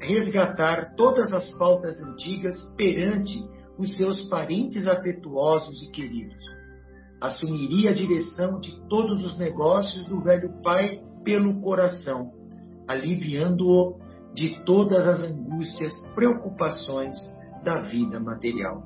resgatar 0.00 0.94
todas 0.96 1.32
as 1.32 1.56
faltas 1.56 2.00
antigas 2.00 2.56
perante 2.76 3.34
os 3.78 3.96
seus 3.96 4.28
parentes 4.28 4.86
afetuosos 4.86 5.82
e 5.82 5.90
queridos. 5.90 6.42
Assumiria 7.20 7.90
a 7.90 7.94
direção 7.94 8.60
de 8.60 8.78
todos 8.88 9.24
os 9.24 9.38
negócios 9.38 10.06
do 10.06 10.20
velho 10.22 10.50
pai 10.62 11.00
pelo 11.24 11.60
coração, 11.60 12.30
aliviando-o 12.88 13.98
de 14.34 14.62
todas 14.64 15.08
as 15.08 15.22
angústias, 15.22 15.92
preocupações 16.14 17.14
da 17.64 17.80
vida 17.80 18.20
material. 18.20 18.82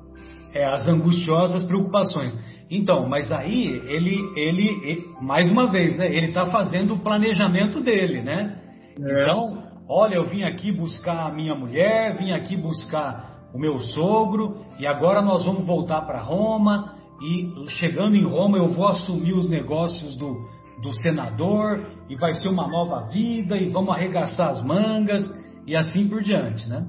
É, 0.53 0.65
as 0.65 0.87
angustiosas 0.87 1.63
preocupações. 1.63 2.37
Então, 2.69 3.07
mas 3.07 3.31
aí 3.31 3.67
ele, 3.67 4.17
ele, 4.35 4.81
ele 4.83 5.05
mais 5.21 5.49
uma 5.49 5.67
vez, 5.67 5.97
né? 5.97 6.07
Ele 6.07 6.27
está 6.27 6.45
fazendo 6.45 6.93
o 6.93 6.99
planejamento 6.99 7.81
dele, 7.81 8.21
né? 8.21 8.61
É. 8.97 9.23
Então, 9.23 9.60
olha, 9.91 10.15
eu 10.15 10.23
vim 10.23 10.43
aqui 10.43 10.71
buscar 10.71 11.27
a 11.27 11.33
minha 11.33 11.53
mulher, 11.53 12.15
vim 12.17 12.31
aqui 12.31 12.55
buscar 12.55 13.49
o 13.53 13.59
meu 13.59 13.77
sogro 13.77 14.65
e 14.79 14.87
agora 14.87 15.21
nós 15.21 15.43
vamos 15.43 15.65
voltar 15.65 16.01
para 16.03 16.21
Roma 16.21 16.95
e 17.21 17.69
chegando 17.71 18.15
em 18.15 18.23
Roma 18.23 18.57
eu 18.57 18.67
vou 18.67 18.87
assumir 18.87 19.33
os 19.33 19.49
negócios 19.49 20.15
do, 20.15 20.47
do 20.81 20.93
senador 21.01 21.85
e 22.09 22.15
vai 22.15 22.33
ser 22.33 22.47
uma 22.47 22.67
nova 22.67 23.07
vida 23.09 23.57
e 23.57 23.67
vamos 23.67 23.93
arregaçar 23.93 24.51
as 24.51 24.63
mangas 24.63 25.29
e 25.67 25.75
assim 25.75 26.07
por 26.07 26.23
diante, 26.23 26.69
né? 26.69 26.85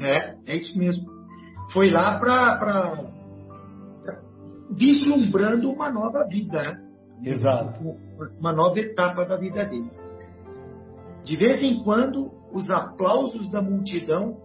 É, 0.00 0.34
é 0.52 0.56
isso 0.56 0.76
mesmo. 0.76 1.08
Foi 1.72 1.90
lá 1.90 2.18
para 2.18 3.08
vislumbrando 4.72 5.70
uma 5.70 5.90
nova 5.92 6.26
vida, 6.28 6.60
né? 6.60 6.82
Exato. 7.22 7.80
Uma 8.40 8.52
nova 8.52 8.78
etapa 8.80 9.24
da 9.24 9.36
vida 9.36 9.64
dele. 9.64 10.05
De 11.26 11.34
vez 11.34 11.60
em 11.60 11.82
quando, 11.82 12.30
os 12.52 12.70
aplausos 12.70 13.50
da 13.50 13.60
multidão 13.60 14.36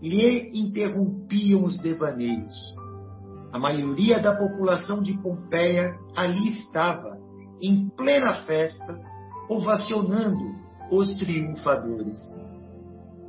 lhe 0.00 0.52
interrompiam 0.54 1.64
os 1.64 1.78
devaneios. 1.82 2.54
A 3.52 3.58
maioria 3.58 4.20
da 4.20 4.36
população 4.36 5.02
de 5.02 5.20
Pompeia 5.20 5.96
ali 6.14 6.48
estava, 6.50 7.18
em 7.60 7.88
plena 7.96 8.44
festa, 8.44 9.00
ovacionando 9.50 10.54
os 10.92 11.12
triunfadores. 11.16 12.20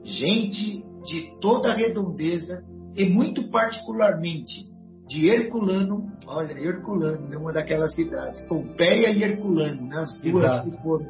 Gente 0.03 0.85
de 1.03 1.35
toda 1.41 1.71
a 1.71 1.75
redondeza 1.75 2.63
e 2.95 3.09
muito 3.09 3.49
particularmente 3.49 4.69
de 5.07 5.27
Herculano, 5.29 6.11
olha, 6.27 6.53
Herculano, 6.53 7.33
é 7.33 7.37
uma 7.39 7.53
daquelas 7.53 7.95
cidades, 7.95 8.47
Pompeia 8.47 9.09
e 9.09 9.23
Herculano, 9.23 9.87
né, 9.87 9.97
as 9.97 10.21
duas 10.21 10.63
que 10.63 10.77
foram, 10.83 11.07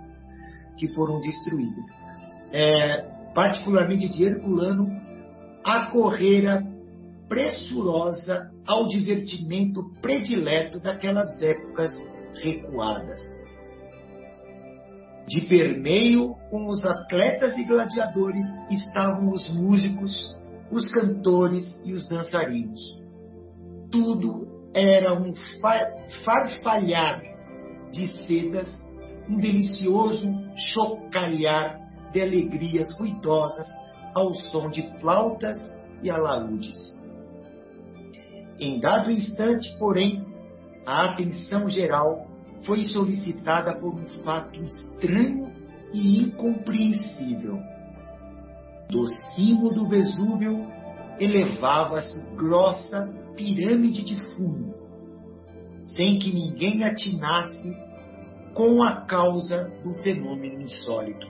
que 0.77 0.87
foram 0.89 1.19
destruídas. 1.19 1.85
É, 2.51 3.01
particularmente 3.33 4.09
de 4.09 4.23
Herculano, 4.23 4.87
a 5.63 5.87
correra 5.87 6.65
pressurosa 7.27 8.49
ao 8.65 8.87
divertimento 8.87 9.83
predileto 10.01 10.79
daquelas 10.79 11.41
épocas 11.41 11.91
recuadas. 12.41 13.19
De 15.27 15.41
permeio 15.41 16.35
com 16.49 16.67
os 16.69 16.85
atletas 16.85 17.57
e 17.57 17.65
gladiadores 17.65 18.45
estavam 18.71 19.29
os 19.31 19.49
músicos, 19.53 20.37
os 20.71 20.89
cantores 20.89 21.65
e 21.85 21.91
os 21.91 22.07
dançarinos. 22.07 22.79
Tudo 23.91 24.47
era 24.73 25.13
um 25.13 25.33
farfalhar 26.23 27.21
de 27.91 28.07
sedas, 28.25 28.69
um 29.29 29.37
delicioso 29.37 30.27
chocalhar 30.55 31.79
de 32.11 32.21
alegrias 32.21 32.97
ruidosas 32.97 33.67
ao 34.13 34.33
som 34.33 34.69
de 34.69 34.81
flautas 34.99 35.57
e 36.01 36.09
alaúdes. 36.09 36.77
Em 38.59 38.79
dado 38.79 39.11
instante, 39.11 39.77
porém, 39.77 40.25
a 40.85 41.11
atenção 41.11 41.69
geral 41.69 42.27
foi 42.63 42.85
solicitada 42.85 43.75
por 43.75 43.93
um 43.93 44.07
fato 44.23 44.59
estranho 44.63 45.51
e 45.93 46.19
incompreensível. 46.19 47.59
Do 48.89 49.05
cimo 49.07 49.73
do 49.73 49.87
Vesúvio 49.87 50.65
elevava-se 51.19 52.25
grossa 52.35 53.07
pirâmide 53.35 54.03
de 54.03 54.15
fumo, 54.33 54.73
sem 55.85 56.17
que 56.17 56.33
ninguém 56.33 56.83
atinasse 56.83 57.75
com 58.57 58.81
a 58.81 59.01
causa 59.01 59.71
do 59.83 59.93
fenômeno 60.01 60.63
insólito. 60.63 61.27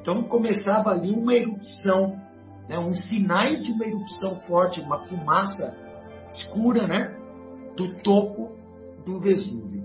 Então 0.00 0.22
começava 0.22 0.90
ali 0.90 1.12
uma 1.12 1.34
erupção, 1.34 2.16
né, 2.68 2.78
uns 2.78 3.08
sinais 3.08 3.64
de 3.64 3.72
uma 3.72 3.84
erupção 3.84 4.36
forte, 4.42 4.80
uma 4.80 5.04
fumaça 5.04 5.76
escura, 6.30 6.86
né, 6.86 7.12
do 7.76 8.00
topo 8.02 8.52
do 9.04 9.18
Vesúvio. 9.18 9.84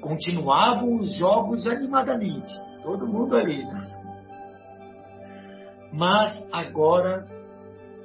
Continuavam 0.00 0.96
os 0.96 1.14
jogos 1.14 1.68
animadamente, 1.68 2.50
todo 2.82 3.06
mundo 3.06 3.36
ali, 3.36 3.64
né? 3.64 3.86
Mas 5.92 6.48
agora, 6.50 7.28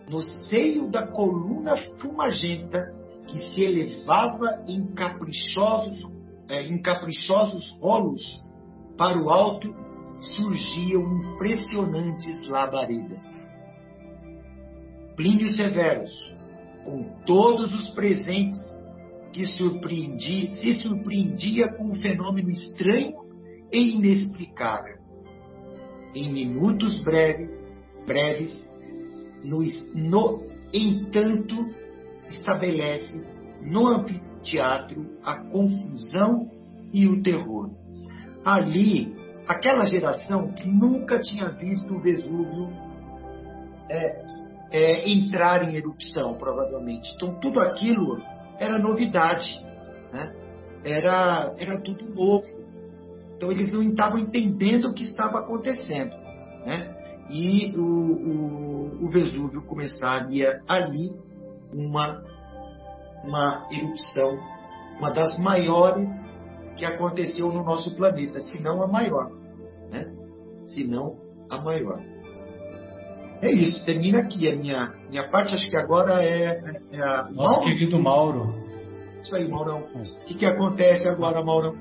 no 0.08 0.22
seio 0.22 0.88
da 0.92 1.08
coluna 1.08 1.78
fumagenta 2.00 2.94
que 3.28 3.40
se 3.40 3.62
elevava 3.62 4.64
em 4.68 4.94
caprichosos, 4.94 6.15
é, 6.48 6.64
em 6.64 6.82
caprichosos 6.82 7.80
rolos 7.82 8.22
para 8.98 9.22
o 9.22 9.30
alto, 9.30 9.74
surgiam 10.20 11.02
impressionantes 11.02 12.48
labaredas. 12.48 13.22
Plínio 15.16 15.52
Severus, 15.54 16.12
com 16.84 17.04
todos 17.26 17.74
os 17.74 17.90
presentes, 17.90 18.60
que 19.32 19.46
surpreendia, 19.48 20.50
se 20.52 20.76
surpreendia 20.76 21.68
com 21.74 21.92
um 21.92 21.96
fenômeno 21.96 22.50
estranho 22.50 23.14
e 23.72 23.92
inexplicável. 23.92 24.96
Em 26.16 26.32
minutos 26.32 27.04
breve, 27.04 27.50
breves, 28.06 28.58
no, 29.44 29.62
no 29.94 30.42
entanto, 30.74 31.70
estabelece 32.30 33.28
no 33.62 33.88
anfiteatro 34.46 35.18
a 35.24 35.38
confusão 35.38 36.52
e 36.94 37.08
o 37.08 37.22
terror. 37.24 37.72
Ali 38.46 39.16
aquela 39.48 39.86
geração 39.86 40.52
que 40.52 40.68
nunca 40.68 41.20
tinha 41.20 41.50
visto 41.50 41.96
o 41.96 42.02
Vesúvio 42.02 42.70
é, 43.90 44.26
é, 44.72 45.10
entrar 45.10 45.64
em 45.64 45.76
erupção, 45.76 46.36
provavelmente. 46.36 47.12
Então, 47.16 47.40
tudo 47.40 47.60
aquilo 47.60 48.22
era 48.60 48.78
novidade, 48.78 49.66
né? 50.14 50.34
era, 50.84 51.54
era 51.58 51.82
tudo 51.82 52.14
novo. 52.14 52.46
Então, 53.36 53.52
eles 53.52 53.72
não 53.72 53.84
estavam 53.84 54.20
entendendo 54.20 54.86
o 54.86 54.94
que 54.94 55.04
estava 55.04 55.40
acontecendo. 55.40 56.16
Né? 56.66 56.96
E 57.30 57.76
o, 57.78 57.82
o, 57.82 59.06
o 59.06 59.10
Vesúvio 59.10 59.62
começaria 59.64 60.62
ali 60.68 61.12
uma, 61.74 62.24
uma 63.26 63.68
erupção, 63.72 64.38
uma 65.00 65.12
das 65.12 65.38
maiores 65.40 66.10
que 66.78 66.86
aconteceu 66.86 67.52
no 67.52 67.64
nosso 67.64 67.96
planeta, 67.96 68.40
se 68.42 68.62
não 68.62 68.82
a 68.82 68.88
maior, 68.88 69.32
né? 69.92 70.06
Se 70.66 70.84
não 70.84 71.18
a 71.50 71.62
maior. 71.62 72.00
É 73.42 73.52
isso, 73.52 73.86
termina 73.86 74.20
aqui 74.20 74.50
a 74.50 74.56
minha, 74.56 74.94
minha 75.10 75.30
parte. 75.30 75.54
Acho 75.54 75.70
que 75.70 75.76
agora 75.76 76.24
é, 76.24 76.62
é 76.92 77.02
a. 77.02 77.30
Nosso 77.30 77.36
Mauro? 77.36 77.62
querido 77.64 78.00
Mauro. 78.00 78.66
Isso 79.22 79.36
aí, 79.36 79.48
Maurão. 79.48 79.80
O 79.80 80.26
que, 80.26 80.36
que 80.36 80.46
acontece 80.46 81.08
agora, 81.08 81.44
Maurão? 81.44 81.76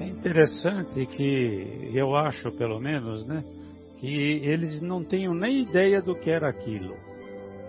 É 0.00 0.06
interessante 0.06 1.06
que 1.06 1.90
eu 1.94 2.14
acho, 2.16 2.50
pelo 2.52 2.80
menos, 2.80 3.26
né, 3.26 3.44
que 3.98 4.06
eles 4.06 4.80
não 4.80 5.04
tenham 5.04 5.34
nem 5.34 5.62
ideia 5.62 6.00
do 6.00 6.14
que 6.14 6.30
era 6.30 6.48
aquilo, 6.48 6.94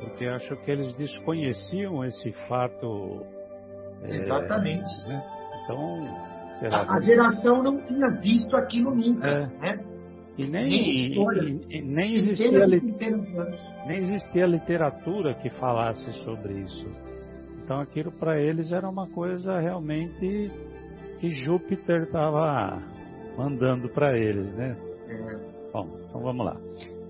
porque 0.05 0.25
acho 0.25 0.55
que 0.57 0.71
eles 0.71 0.93
desconheciam 0.93 2.03
esse 2.03 2.31
fato. 2.47 3.25
É, 4.03 4.15
Exatamente. 4.15 4.85
É, 5.05 5.09
né? 5.09 5.23
Então, 5.63 6.71
a, 6.71 6.95
a, 6.95 7.01
geração 7.01 7.63
não 7.63 7.83
tinha 7.83 8.09
visto 8.21 8.55
aquilo 8.55 8.93
nunca, 8.93 9.27
é. 9.27 9.47
né? 9.59 9.85
E 10.37 10.45
nem, 10.45 10.65
nem, 10.65 10.89
e, 10.89 11.77
e, 11.77 11.81
nem, 11.81 12.15
existia, 12.15 12.67
nem 13.87 13.99
existia 13.99 14.45
literatura 14.45 15.33
que 15.35 15.49
falasse 15.51 16.11
sobre 16.23 16.59
isso. 16.59 16.87
Então 17.63 17.79
aquilo 17.79 18.11
para 18.11 18.39
eles 18.39 18.71
era 18.71 18.87
uma 18.87 19.07
coisa 19.07 19.59
realmente 19.59 20.51
que 21.19 21.31
Júpiter 21.31 22.03
estava 22.03 22.83
mandando 23.37 23.87
para 23.89 24.17
eles, 24.17 24.53
né? 24.57 24.75
É. 25.07 25.71
Bom, 25.71 25.87
então 26.09 26.21
vamos 26.21 26.45
lá. 26.45 26.57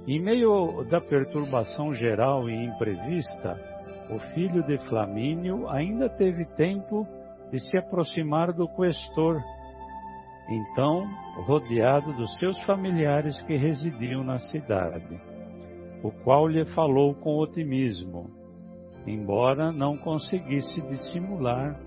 Em 0.08 0.20
meio 0.20 0.84
da 0.84 1.02
perturbação 1.02 1.94
geral 1.94 2.50
e 2.50 2.66
imprevista, 2.66 3.60
o 4.10 4.20
filho 4.34 4.64
de 4.64 4.78
Flamínio 4.88 5.68
ainda 5.68 6.08
teve 6.10 6.46
tempo 6.56 7.08
de 7.52 7.60
se 7.60 7.78
aproximar 7.78 8.54
do 8.54 8.68
questor 8.68 9.42
então 10.50 11.08
rodeado 11.46 12.14
dos 12.14 12.38
seus 12.38 12.60
familiares 12.64 13.42
que 13.44 13.56
residiam 13.56 14.24
na 14.24 14.38
cidade, 14.38 15.20
o 16.04 16.12
qual 16.24 16.48
lhe 16.48 16.66
falou 16.66 17.16
com 17.16 17.38
otimismo, 17.38 18.30
embora 19.08 19.72
não 19.72 19.98
conseguisse 19.98 20.82
dissimular 20.82 21.80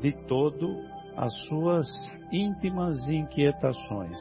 de 0.00 0.12
todo 0.26 0.68
as 1.16 1.32
suas 1.46 1.86
íntimas 2.30 3.08
inquietações. 3.08 4.16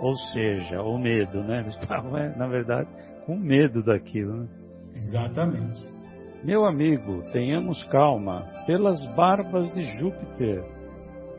Ou 0.00 0.14
seja, 0.32 0.82
o 0.82 0.98
medo, 0.98 1.42
né? 1.42 1.60
Ele 1.60 1.68
estava, 1.68 2.28
na 2.36 2.46
verdade, 2.46 2.88
com 3.24 3.36
medo 3.36 3.82
daquilo. 3.82 4.42
Né? 4.42 4.48
Exatamente. 4.94 5.96
Meu 6.44 6.64
amigo, 6.64 7.22
tenhamos 7.32 7.82
calma. 7.84 8.46
Pelas 8.66 9.04
barbas 9.14 9.72
de 9.72 9.82
Júpiter, 9.98 10.64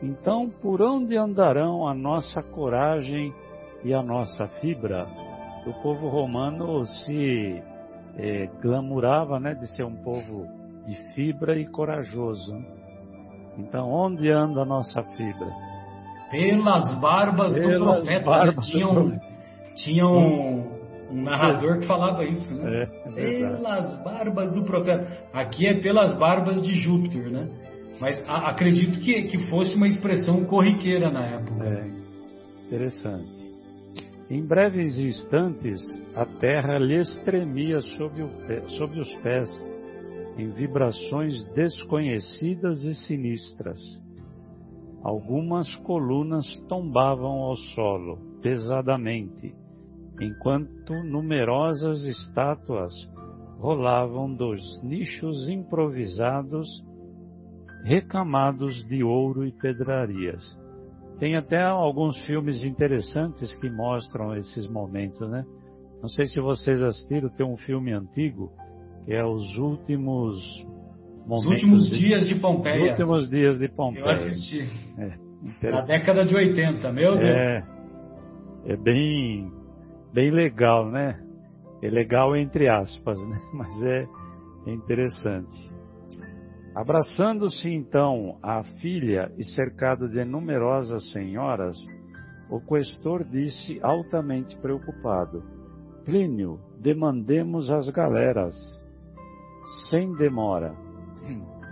então, 0.02 0.48
por 0.48 0.80
onde 0.80 1.16
andarão 1.16 1.86
a 1.88 1.94
nossa 1.94 2.42
coragem 2.42 3.34
e 3.84 3.92
a 3.92 4.02
nossa 4.02 4.46
fibra? 4.60 5.06
O 5.66 5.82
povo 5.82 6.08
romano 6.08 6.86
se 6.86 7.62
é, 8.16 8.46
glamurava 8.60 9.40
né, 9.40 9.54
de 9.54 9.66
ser 9.74 9.84
um 9.84 9.96
povo 9.96 10.46
de 10.86 10.94
fibra 11.14 11.58
e 11.58 11.66
corajoso. 11.66 12.54
Então, 13.58 13.90
onde 13.90 14.30
anda 14.30 14.62
a 14.62 14.64
nossa 14.64 15.02
fibra? 15.02 15.67
Pelas 16.30 17.00
barbas 17.00 17.54
Pelas 17.54 17.78
do 17.78 17.84
profeta. 17.84 18.24
Barbas 18.24 18.66
tinha 18.66 18.88
um, 18.88 19.18
tinha 19.76 20.06
um, 20.06 20.78
um 21.10 21.22
narrador 21.22 21.78
que 21.80 21.86
falava 21.86 22.24
isso, 22.24 22.54
né? 22.54 22.88
É, 23.16 23.20
é 23.20 23.56
pelas 23.56 24.02
barbas 24.02 24.52
do 24.52 24.64
profeta. 24.64 25.06
Aqui 25.32 25.66
é 25.66 25.80
pelas 25.80 26.18
barbas 26.18 26.62
de 26.62 26.74
Júpiter, 26.74 27.30
né? 27.30 27.48
Mas 28.00 28.22
a, 28.28 28.48
acredito 28.50 29.00
que, 29.00 29.22
que 29.22 29.38
fosse 29.48 29.74
uma 29.74 29.88
expressão 29.88 30.44
corriqueira 30.44 31.10
na 31.10 31.24
época. 31.24 31.64
É, 31.64 32.66
interessante. 32.66 33.38
Em 34.30 34.46
breves 34.46 34.98
instantes, 34.98 35.80
a 36.14 36.26
terra 36.26 36.78
lhes 36.78 37.16
tremia 37.24 37.80
sob, 37.80 38.22
sob 38.76 39.00
os 39.00 39.14
pés, 39.16 39.48
em 40.36 40.52
vibrações 40.52 41.42
desconhecidas 41.54 42.84
e 42.84 42.94
sinistras. 42.94 43.80
Algumas 45.02 45.74
colunas 45.76 46.44
tombavam 46.68 47.42
ao 47.42 47.56
solo 47.74 48.18
pesadamente, 48.42 49.54
enquanto 50.20 50.92
numerosas 51.04 52.04
estátuas 52.04 52.92
rolavam 53.58 54.32
dos 54.32 54.60
nichos 54.82 55.48
improvisados 55.48 56.66
recamados 57.84 58.84
de 58.86 59.02
ouro 59.02 59.44
e 59.46 59.52
pedrarias. 59.52 60.42
Tem 61.18 61.36
até 61.36 61.62
alguns 61.62 62.16
filmes 62.26 62.62
interessantes 62.64 63.54
que 63.56 63.70
mostram 63.70 64.36
esses 64.36 64.68
momentos, 64.68 65.28
né? 65.28 65.44
Não 66.00 66.08
sei 66.08 66.26
se 66.26 66.40
vocês 66.40 66.80
assistiram, 66.82 67.28
tem 67.30 67.44
um 67.44 67.56
filme 67.56 67.92
antigo 67.92 68.52
que 69.04 69.12
é 69.14 69.24
Os 69.24 69.58
Últimos 69.58 70.36
Momentos. 71.28 71.44
Os 71.44 71.46
Últimos 71.46 71.90
de, 71.90 71.98
Dias 71.98 72.26
de 72.26 72.34
Pompeia. 72.36 72.82
Os 72.82 72.90
Últimos 72.90 73.28
Dias 73.28 73.58
de 73.58 73.68
Pompeia. 73.68 74.02
Eu 74.02 74.10
assisti. 74.10 74.66
É, 75.62 75.70
Na 75.70 75.82
década 75.82 76.24
de 76.24 76.34
80, 76.34 76.90
meu 76.90 77.18
Deus. 77.18 77.24
É, 77.24 77.62
é 78.66 78.76
bem, 78.76 79.52
bem 80.14 80.30
legal, 80.30 80.90
né? 80.90 81.20
É 81.82 81.90
legal 81.90 82.34
entre 82.34 82.66
aspas, 82.66 83.20
né? 83.28 83.38
Mas 83.52 83.82
é, 83.84 84.08
é 84.66 84.72
interessante. 84.72 85.70
Abraçando-se 86.74 87.68
então 87.68 88.38
à 88.42 88.62
filha 88.80 89.30
e 89.36 89.44
cercado 89.44 90.08
de 90.08 90.24
numerosas 90.24 91.12
senhoras, 91.12 91.76
o 92.48 92.58
questor 92.58 93.22
disse 93.24 93.78
altamente 93.82 94.56
preocupado: 94.56 95.42
Plínio, 96.06 96.58
demandemos 96.80 97.70
as 97.70 97.86
galeras. 97.90 98.54
Sem 99.90 100.14
demora. 100.14 100.87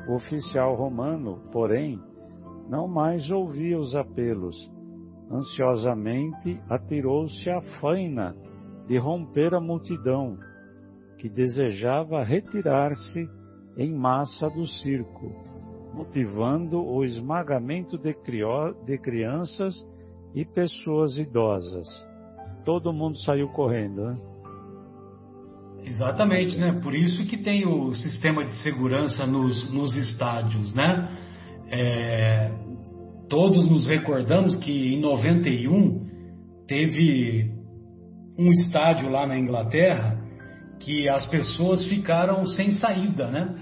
O 0.08 0.14
oficial 0.14 0.74
romano, 0.74 1.40
porém, 1.52 2.00
não 2.68 2.88
mais 2.88 3.30
ouvia 3.30 3.78
os 3.78 3.94
apelos. 3.94 4.56
Ansiosamente 5.30 6.60
atirou-se 6.68 7.48
à 7.50 7.60
faina 7.80 8.34
de 8.86 8.98
romper 8.98 9.54
a 9.54 9.60
multidão, 9.60 10.38
que 11.18 11.28
desejava 11.28 12.22
retirar-se 12.22 13.28
em 13.76 13.92
massa 13.92 14.48
do 14.48 14.64
circo, 14.66 15.32
motivando 15.92 16.84
o 16.84 17.04
esmagamento 17.04 17.98
de, 17.98 18.14
de 18.84 18.98
crianças 18.98 19.74
e 20.34 20.44
pessoas 20.44 21.18
idosas. 21.18 21.86
Todo 22.64 22.92
mundo 22.92 23.18
saiu 23.18 23.48
correndo, 23.48 24.04
né? 24.04 24.35
Exatamente, 25.86 26.58
né? 26.58 26.80
Por 26.82 26.94
isso 26.94 27.24
que 27.26 27.36
tem 27.36 27.64
o 27.64 27.94
sistema 27.94 28.44
de 28.44 28.54
segurança 28.56 29.24
nos, 29.24 29.72
nos 29.72 29.94
estádios, 29.96 30.74
né? 30.74 31.08
É, 31.70 32.50
todos 33.28 33.68
nos 33.70 33.86
recordamos 33.86 34.56
que 34.56 34.94
em 34.94 35.00
91 35.00 36.04
teve 36.66 37.50
um 38.36 38.50
estádio 38.50 39.08
lá 39.08 39.26
na 39.26 39.38
Inglaterra 39.38 40.20
que 40.80 41.08
as 41.08 41.26
pessoas 41.28 41.86
ficaram 41.86 42.46
sem 42.46 42.72
saída, 42.72 43.30
né? 43.30 43.54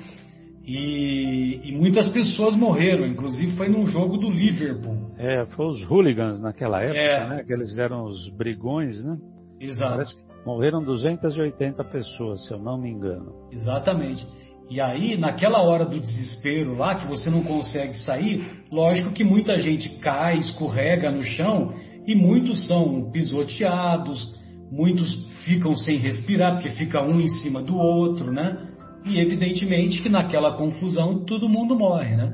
E, 0.66 1.60
e, 1.62 1.72
muitas 1.76 2.08
pessoas 2.08 2.56
morreram, 2.56 3.06
inclusive 3.06 3.54
foi 3.54 3.68
num 3.68 3.86
jogo 3.86 4.16
do 4.16 4.30
Liverpool. 4.30 5.12
É, 5.18 5.44
foi 5.54 5.66
os 5.66 5.84
hooligans 5.84 6.40
naquela 6.40 6.82
época, 6.82 6.98
é. 6.98 7.28
né? 7.28 7.44
Que 7.44 7.52
eles 7.52 7.76
eram 7.78 8.04
os 8.04 8.30
brigões, 8.30 9.04
né? 9.04 9.18
Exato. 9.60 9.92
Parece 9.92 10.16
que 10.16 10.33
morreram 10.44 10.82
280 10.82 11.82
pessoas, 11.84 12.46
se 12.46 12.52
eu 12.52 12.58
não 12.58 12.78
me 12.78 12.90
engano. 12.90 13.32
Exatamente. 13.50 14.26
E 14.70 14.80
aí, 14.80 15.16
naquela 15.16 15.62
hora 15.62 15.84
do 15.84 16.00
desespero 16.00 16.76
lá, 16.76 16.94
que 16.94 17.06
você 17.06 17.28
não 17.28 17.42
consegue 17.42 17.94
sair, 17.98 18.64
lógico 18.70 19.12
que 19.12 19.22
muita 19.22 19.58
gente 19.58 19.88
cai, 19.98 20.38
escorrega 20.38 21.10
no 21.10 21.22
chão 21.22 21.74
e 22.06 22.14
muitos 22.14 22.66
são 22.66 23.10
pisoteados, 23.10 24.34
muitos 24.70 25.30
ficam 25.44 25.74
sem 25.76 25.98
respirar, 25.98 26.54
porque 26.54 26.70
fica 26.70 27.02
um 27.02 27.20
em 27.20 27.28
cima 27.28 27.62
do 27.62 27.76
outro, 27.76 28.32
né? 28.32 28.68
E 29.04 29.20
evidentemente 29.20 30.02
que 30.02 30.08
naquela 30.08 30.56
confusão 30.56 31.24
todo 31.24 31.48
mundo 31.48 31.76
morre, 31.76 32.16
né? 32.16 32.32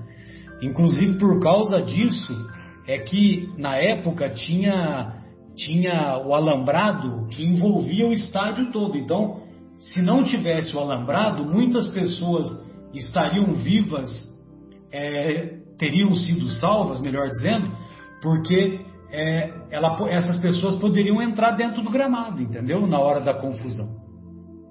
Inclusive 0.62 1.18
por 1.18 1.40
causa 1.40 1.82
disso 1.82 2.32
é 2.86 2.98
que 2.98 3.52
na 3.58 3.76
época 3.76 4.28
tinha 4.30 5.19
tinha 5.64 6.18
o 6.18 6.34
alambrado 6.34 7.26
que 7.28 7.44
envolvia 7.44 8.06
o 8.06 8.12
estádio 8.12 8.70
todo. 8.72 8.96
Então, 8.96 9.42
se 9.78 10.00
não 10.02 10.24
tivesse 10.24 10.74
o 10.76 10.80
alambrado, 10.80 11.44
muitas 11.44 11.88
pessoas 11.88 12.48
estariam 12.94 13.52
vivas, 13.54 14.10
é, 14.92 15.58
teriam 15.78 16.14
sido 16.14 16.50
salvas, 16.50 17.00
melhor 17.00 17.28
dizendo, 17.28 17.70
porque 18.22 18.80
é, 19.10 19.52
ela, 19.70 19.96
essas 20.08 20.38
pessoas 20.38 20.76
poderiam 20.76 21.20
entrar 21.22 21.52
dentro 21.52 21.82
do 21.82 21.90
gramado, 21.90 22.42
entendeu? 22.42 22.86
Na 22.86 22.98
hora 22.98 23.20
da 23.20 23.34
confusão. 23.34 24.00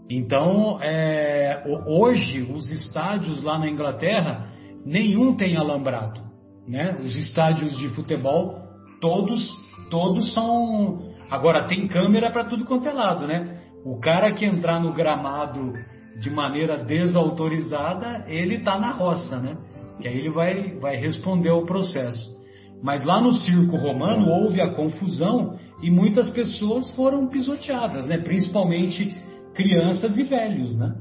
Então, 0.09 0.81
é, 0.81 1.63
hoje, 1.85 2.41
os 2.41 2.69
estádios 2.71 3.43
lá 3.43 3.59
na 3.59 3.69
Inglaterra, 3.69 4.49
nenhum 4.83 5.35
tem 5.35 5.55
alambrado. 5.55 6.21
Né? 6.67 6.97
Os 6.99 7.15
estádios 7.15 7.77
de 7.77 7.89
futebol, 7.89 8.59
todos, 8.99 9.51
todos 9.89 10.33
são. 10.33 11.09
Agora 11.29 11.67
tem 11.67 11.87
câmera 11.87 12.31
para 12.31 12.45
tudo 12.45 12.65
quanto 12.65 12.87
é 12.87 12.91
lado, 12.91 13.27
né? 13.27 13.59
O 13.85 13.99
cara 13.99 14.33
que 14.33 14.45
entrar 14.45 14.79
no 14.79 14.93
gramado 14.93 15.73
de 16.19 16.29
maneira 16.29 16.83
desautorizada, 16.83 18.25
ele 18.27 18.55
está 18.55 18.77
na 18.77 18.93
roça, 18.93 19.39
né? 19.39 19.57
Que 20.01 20.07
aí 20.07 20.17
ele 20.17 20.29
vai, 20.29 20.75
vai 20.79 20.95
responder 20.97 21.49
ao 21.49 21.65
processo. 21.65 22.37
Mas 22.81 23.03
lá 23.05 23.21
no 23.21 23.33
circo 23.33 23.75
romano 23.77 24.27
houve 24.29 24.61
a 24.61 24.73
confusão 24.73 25.57
e 25.81 25.91
muitas 25.91 26.29
pessoas 26.29 26.93
foram 26.95 27.27
pisoteadas, 27.27 28.05
né? 28.05 28.17
Principalmente 28.17 29.15
crianças 29.53 30.17
e 30.17 30.23
velhos, 30.23 30.77
né? 30.77 30.95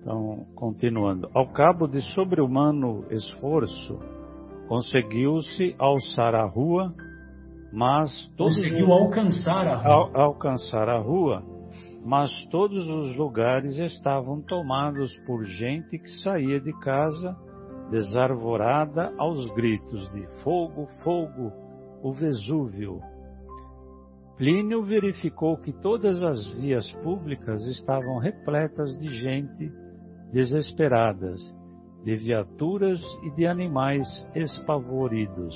Então, 0.00 0.46
continuando. 0.54 1.28
Ao 1.32 1.52
cabo 1.52 1.86
de 1.86 2.00
sobre-humano 2.12 3.04
esforço, 3.10 4.00
conseguiu-se 4.72 5.76
alçar 5.78 6.34
a 6.34 6.46
rua, 6.46 6.94
mas 7.70 8.26
todos 8.38 8.56
conseguiu 8.56 8.86
os... 8.86 8.90
alcançar 8.90 9.66
a 9.68 9.76
rua. 9.76 9.92
Al 9.92 10.20
alcançar 10.22 10.88
a 10.88 10.98
rua, 10.98 11.42
mas 12.02 12.30
todos 12.46 12.88
os 12.88 13.14
lugares 13.14 13.76
estavam 13.76 14.40
tomados 14.40 15.14
por 15.26 15.44
gente 15.44 15.98
que 15.98 16.08
saía 16.22 16.58
de 16.58 16.72
casa 16.80 17.36
desarvorada 17.90 19.12
aos 19.18 19.46
gritos 19.50 20.10
de 20.10 20.26
fogo, 20.42 20.86
fogo, 21.04 21.52
o 22.02 22.10
Vesúvio. 22.10 22.98
Plínio 24.38 24.82
verificou 24.84 25.58
que 25.58 25.74
todas 25.82 26.22
as 26.22 26.50
vias 26.54 26.90
públicas 27.04 27.62
estavam 27.66 28.16
repletas 28.16 28.96
de 28.96 29.10
gente 29.20 29.70
desesperadas, 30.32 31.42
de 32.04 32.16
viaturas 32.16 33.00
e 33.22 33.30
de 33.30 33.46
animais 33.46 34.06
espavoridos. 34.34 35.54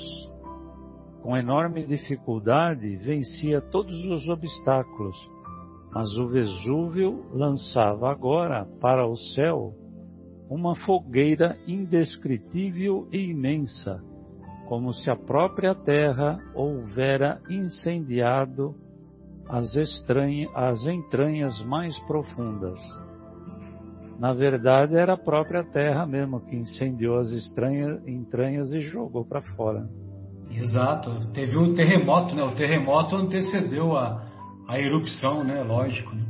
Com 1.21 1.35
enorme 1.35 1.85
dificuldade, 1.85 2.95
vencia 2.97 3.59
todos 3.59 3.95
os 4.05 4.29
obstáculos, 4.29 5.17
mas 5.93 6.17
o 6.17 6.27
Vesúvio 6.27 7.25
lançava 7.33 8.09
agora 8.09 8.65
para 8.79 9.05
o 9.05 9.15
céu 9.15 9.73
uma 10.49 10.75
fogueira 10.75 11.57
indescritível 11.67 13.07
e 13.11 13.17
imensa, 13.31 14.01
como 14.67 14.93
se 14.93 15.09
a 15.09 15.15
própria 15.15 15.75
terra 15.75 16.39
houvera 16.55 17.41
incendiado 17.49 18.73
as, 19.49 19.75
as 20.55 20.85
entranhas 20.85 21.61
mais 21.65 21.97
profundas. 22.01 22.79
Na 24.19 24.33
verdade, 24.33 24.95
era 24.95 25.13
a 25.13 25.17
própria 25.17 25.63
terra 25.63 26.05
mesmo 26.05 26.39
que 26.41 26.55
incendiou 26.55 27.19
as 27.19 27.29
estranhas, 27.29 28.05
entranhas 28.07 28.73
e 28.73 28.81
jogou 28.81 29.23
para 29.23 29.41
fora. 29.55 29.87
Exato. 30.51 31.31
Teve 31.33 31.55
o 31.55 31.63
um 31.63 31.73
terremoto, 31.73 32.35
né? 32.35 32.43
O 32.43 32.55
terremoto 32.55 33.15
antecedeu 33.15 33.95
a, 33.95 34.25
a 34.67 34.79
erupção, 34.79 35.43
né? 35.43 35.61
Lógico. 35.61 36.15
Né? 36.15 36.25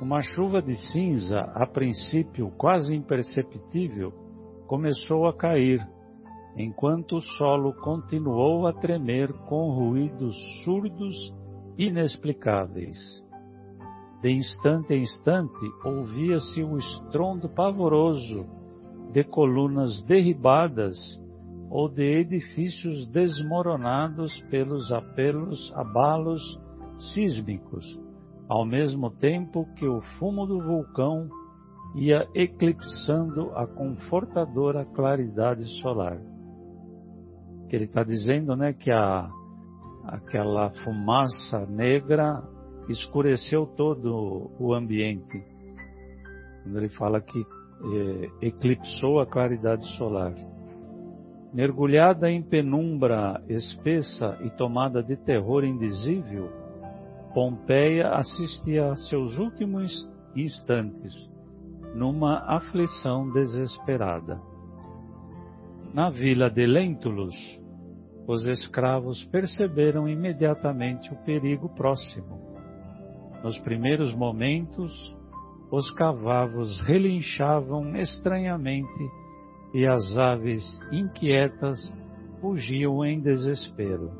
Uma 0.00 0.20
chuva 0.20 0.62
de 0.62 0.76
cinza, 0.92 1.40
a 1.40 1.66
princípio 1.66 2.50
quase 2.56 2.94
imperceptível, 2.94 4.12
começou 4.66 5.26
a 5.26 5.36
cair, 5.36 5.80
enquanto 6.56 7.16
o 7.16 7.20
solo 7.20 7.72
continuou 7.74 8.66
a 8.66 8.72
tremer 8.72 9.32
com 9.48 9.70
ruídos 9.70 10.36
surdos 10.62 11.16
inexplicáveis. 11.76 13.23
De 14.24 14.30
instante 14.30 14.94
em 14.94 15.02
instante 15.02 15.70
ouvia-se 15.84 16.62
o 16.62 16.78
estrondo 16.78 17.46
pavoroso 17.46 18.46
de 19.12 19.22
colunas 19.22 20.02
derribadas 20.04 20.96
ou 21.68 21.90
de 21.90 22.20
edifícios 22.20 23.06
desmoronados 23.08 24.40
pelos 24.48 24.90
apelos, 24.90 25.70
abalos 25.76 26.40
sísmicos 27.12 27.84
ao 28.48 28.64
mesmo 28.64 29.10
tempo 29.10 29.68
que 29.74 29.86
o 29.86 30.00
fumo 30.18 30.46
do 30.46 30.58
vulcão 30.58 31.28
ia 31.94 32.26
eclipsando 32.34 33.50
a 33.54 33.66
confortadora 33.66 34.86
claridade 34.86 35.64
solar. 35.82 36.18
Que 37.68 37.76
ele 37.76 37.84
está 37.84 38.02
dizendo, 38.02 38.56
né, 38.56 38.72
que 38.72 38.90
a, 38.90 39.28
aquela 40.06 40.70
fumaça 40.82 41.66
negra 41.66 42.42
escureceu 42.88 43.66
todo 43.66 44.50
o 44.58 44.74
ambiente. 44.74 45.42
Quando 46.62 46.78
ele 46.78 46.88
fala 46.90 47.20
que 47.20 47.38
eh, 47.40 48.30
eclipsou 48.48 49.20
a 49.20 49.26
claridade 49.26 49.84
solar. 49.96 50.34
Mergulhada 51.52 52.30
em 52.30 52.42
penumbra 52.42 53.42
espessa 53.48 54.38
e 54.42 54.50
tomada 54.50 55.02
de 55.02 55.16
terror 55.16 55.64
indizível, 55.64 56.50
Pompeia 57.34 58.10
assistia 58.10 58.92
a 58.92 58.96
seus 58.96 59.36
últimos 59.38 59.92
instantes, 60.36 61.12
numa 61.94 62.38
aflição 62.46 63.30
desesperada. 63.32 64.40
Na 65.92 66.10
vila 66.10 66.48
de 66.48 66.64
Lentulus, 66.64 67.34
os 68.26 68.46
escravos 68.46 69.24
perceberam 69.26 70.08
imediatamente 70.08 71.12
o 71.12 71.16
perigo 71.24 71.68
próximo. 71.68 72.53
Nos 73.44 73.58
primeiros 73.58 74.14
momentos, 74.14 75.14
os 75.70 75.90
cavavos 75.90 76.80
relinchavam 76.80 77.94
estranhamente 77.94 79.10
e 79.74 79.86
as 79.86 80.16
aves 80.16 80.62
inquietas 80.90 81.78
fugiam 82.40 83.04
em 83.04 83.20
desespero. 83.20 84.10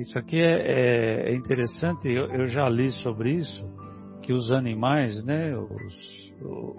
Isso 0.00 0.18
aqui 0.18 0.40
é, 0.40 1.26
é, 1.26 1.32
é 1.32 1.34
interessante, 1.36 2.08
eu, 2.08 2.28
eu, 2.28 2.46
já 2.46 2.66
li 2.66 2.90
sobre 3.02 3.34
isso, 3.34 3.62
que 4.22 4.32
os 4.32 4.50
animais, 4.50 5.22
né, 5.22 5.54
os, 5.54 6.34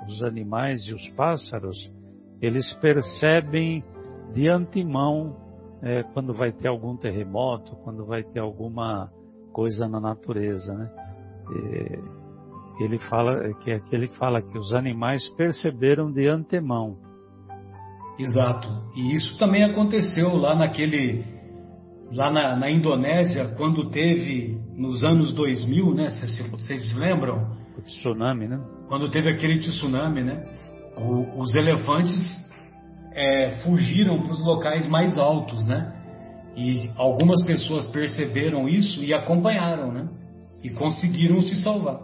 os 0.08 0.24
animais 0.24 0.82
e 0.90 0.96
os 0.96 1.10
pássaros, 1.12 1.78
eles 2.42 2.74
percebem 2.82 3.84
de 4.34 4.50
antemão 4.50 5.38
é, 5.84 6.02
quando 6.02 6.34
vai 6.34 6.52
ter 6.52 6.70
algum 6.70 6.98
terremoto, 6.98 7.76
quando 7.84 8.04
vai 8.04 8.24
ter 8.24 8.40
alguma 8.40 9.12
coisa 9.56 9.88
na 9.88 10.02
natureza, 10.02 10.74
né? 10.74 10.90
E 12.78 12.84
ele 12.84 13.00
fala 13.00 13.54
que 13.62 13.72
aqui 13.72 13.96
ele 13.96 14.10
fala 14.10 14.42
que 14.42 14.58
os 14.58 14.74
animais 14.74 15.30
perceberam 15.38 16.12
de 16.12 16.28
antemão. 16.28 16.98
Exato. 18.20 18.68
E 18.98 19.14
isso 19.14 19.40
também 19.40 19.64
aconteceu 19.64 20.36
lá 20.36 20.54
naquele 20.56 21.24
lá 22.12 22.30
na, 22.32 22.56
na, 22.58 22.70
Indonésia, 22.70 23.54
quando 23.58 23.90
teve 23.90 24.60
nos 24.76 25.04
anos 25.06 25.32
2000, 25.32 25.96
né? 25.96 26.10
Vocês 26.52 26.98
lembram? 26.98 27.56
O 27.78 27.82
tsunami, 27.82 28.48
né? 28.50 28.60
Quando 28.90 29.10
teve 29.10 29.30
aquele 29.30 29.60
tsunami, 29.60 30.22
né? 30.22 30.46
O, 30.98 31.40
os 31.42 31.56
elefantes 31.56 32.14
é, 33.14 33.62
fugiram 33.64 34.22
para 34.22 34.32
os 34.32 34.46
locais 34.46 34.88
mais 34.88 35.18
altos, 35.18 35.66
né? 35.66 35.95
E 36.56 36.90
algumas 36.96 37.46
pessoas 37.46 37.88
perceberam 37.88 38.70
isso 38.70 39.04
e 39.04 39.14
acompanharam, 39.14 39.92
né? 39.92 40.08
E 40.64 40.70
conseguiram 40.70 41.42
se 41.42 41.62
salvar. 41.62 42.00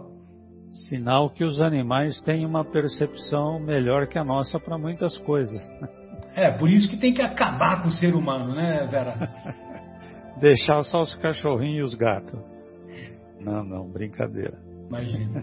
Sinal 0.88 1.30
que 1.30 1.44
os 1.44 1.60
animais 1.60 2.20
têm 2.22 2.46
uma 2.46 2.64
percepção 2.64 3.58
melhor 3.58 4.06
que 4.06 4.18
a 4.18 4.24
nossa 4.24 4.58
para 4.58 4.78
muitas 4.78 5.16
coisas. 5.18 5.60
É, 6.34 6.50
por 6.50 6.68
isso 6.68 6.88
que 6.88 6.96
tem 6.96 7.12
que 7.12 7.20
acabar 7.20 7.82
com 7.82 7.88
o 7.88 7.92
ser 7.92 8.14
humano, 8.14 8.54
né, 8.54 8.86
Vera? 8.90 9.14
Deixar 10.40 10.82
só 10.82 11.02
os 11.02 11.14
cachorrinhos 11.16 11.78
e 11.78 11.82
os 11.82 11.94
gatos. 11.94 12.40
Não, 13.40 13.64
não, 13.64 13.90
brincadeira. 13.90 14.58
Imagina. 14.88 15.42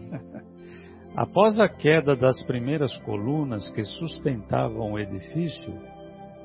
Após 1.15 1.59
a 1.59 1.67
queda 1.67 2.15
das 2.15 2.41
primeiras 2.43 2.95
colunas 2.99 3.69
que 3.69 3.83
sustentavam 3.83 4.93
o 4.93 4.99
edifício, 4.99 5.73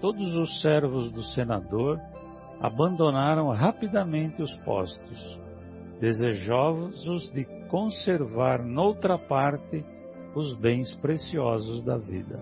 todos 0.00 0.35
os 0.37 0.61
servos 0.61 1.11
do 1.12 1.22
senador 1.35 1.98
abandonaram 2.60 3.50
rapidamente 3.50 4.42
os 4.42 4.54
postos, 4.58 5.40
desejosos 6.00 7.30
de 7.32 7.44
conservar 7.68 8.64
noutra 8.64 9.18
parte 9.18 9.84
os 10.34 10.56
bens 10.56 10.94
preciosos 10.96 11.82
da 11.82 11.96
vida. 11.96 12.40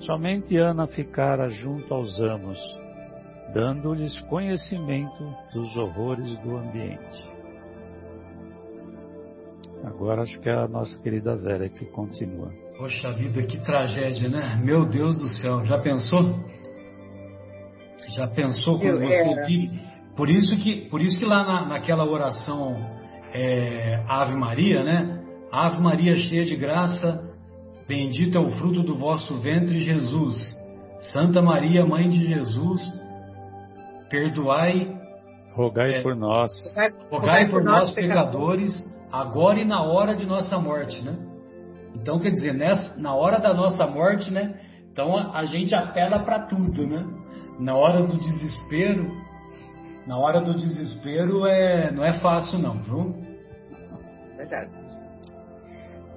Somente 0.00 0.56
Ana 0.56 0.86
ficara 0.86 1.48
junto 1.48 1.92
aos 1.92 2.20
amos, 2.20 2.60
dando-lhes 3.52 4.18
conhecimento 4.22 5.24
dos 5.52 5.76
horrores 5.76 6.36
do 6.38 6.56
ambiente. 6.56 7.36
Agora 9.84 10.22
acho 10.22 10.38
que 10.40 10.48
é 10.48 10.54
a 10.54 10.66
nossa 10.66 10.98
querida 10.98 11.36
Vera 11.36 11.68
que 11.68 11.84
continua. 11.86 12.50
Poxa 12.76 13.12
vida, 13.12 13.42
que 13.42 13.58
tragédia, 13.60 14.28
né? 14.28 14.60
Meu 14.62 14.84
Deus 14.84 15.16
do 15.18 15.28
céu, 15.28 15.64
já 15.64 15.78
pensou? 15.78 16.40
Já 18.16 18.26
pensou 18.26 18.78
como 18.78 18.98
você 18.98 19.46
vive? 19.46 19.80
Por 20.16 20.30
isso 20.30 20.56
que, 20.58 20.88
por 20.88 21.00
isso 21.00 21.18
que 21.18 21.24
lá 21.24 21.44
na, 21.44 21.66
naquela 21.66 22.04
oração 22.04 22.74
é, 23.34 24.02
Ave 24.08 24.34
Maria, 24.34 24.82
né? 24.82 25.22
Ave 25.52 25.80
Maria 25.80 26.16
cheia 26.16 26.44
de 26.44 26.56
graça, 26.56 27.26
Bendito 27.88 28.36
é 28.36 28.40
o 28.40 28.50
fruto 28.50 28.82
do 28.82 28.96
vosso 28.96 29.38
ventre, 29.38 29.80
Jesus. 29.80 30.36
Santa 31.12 31.40
Maria, 31.40 31.86
Mãe 31.86 32.08
de 32.08 32.26
Jesus, 32.26 32.82
perdoai. 34.10 34.92
Rogai 35.54 35.94
é, 35.94 36.02
por 36.02 36.16
nós. 36.16 36.50
Rogai, 36.74 36.92
rogai 37.10 37.44
por, 37.48 37.62
por 37.62 37.64
nós, 37.64 37.92
pecadores, 37.92 38.72
agora 39.12 39.60
e 39.60 39.64
na 39.64 39.82
hora 39.82 40.16
de 40.16 40.26
nossa 40.26 40.58
morte, 40.58 41.00
né? 41.04 41.16
Então, 41.94 42.18
quer 42.18 42.30
dizer, 42.30 42.52
nessa, 42.54 43.00
na 43.00 43.14
hora 43.14 43.38
da 43.38 43.54
nossa 43.54 43.86
morte, 43.86 44.32
né? 44.32 44.60
Então 44.90 45.16
a, 45.16 45.38
a 45.38 45.44
gente 45.44 45.74
apela 45.74 46.18
para 46.18 46.40
tudo, 46.40 46.86
né? 46.86 47.04
Na 47.58 47.74
hora 47.74 48.02
do 48.02 48.18
desespero, 48.18 49.10
na 50.06 50.18
hora 50.18 50.40
do 50.40 50.54
desespero 50.54 51.46
é, 51.46 51.90
não 51.90 52.04
é 52.04 52.18
fácil 52.20 52.58
não, 52.58 52.82
viu? 52.82 53.14
Verdade. 54.36 54.70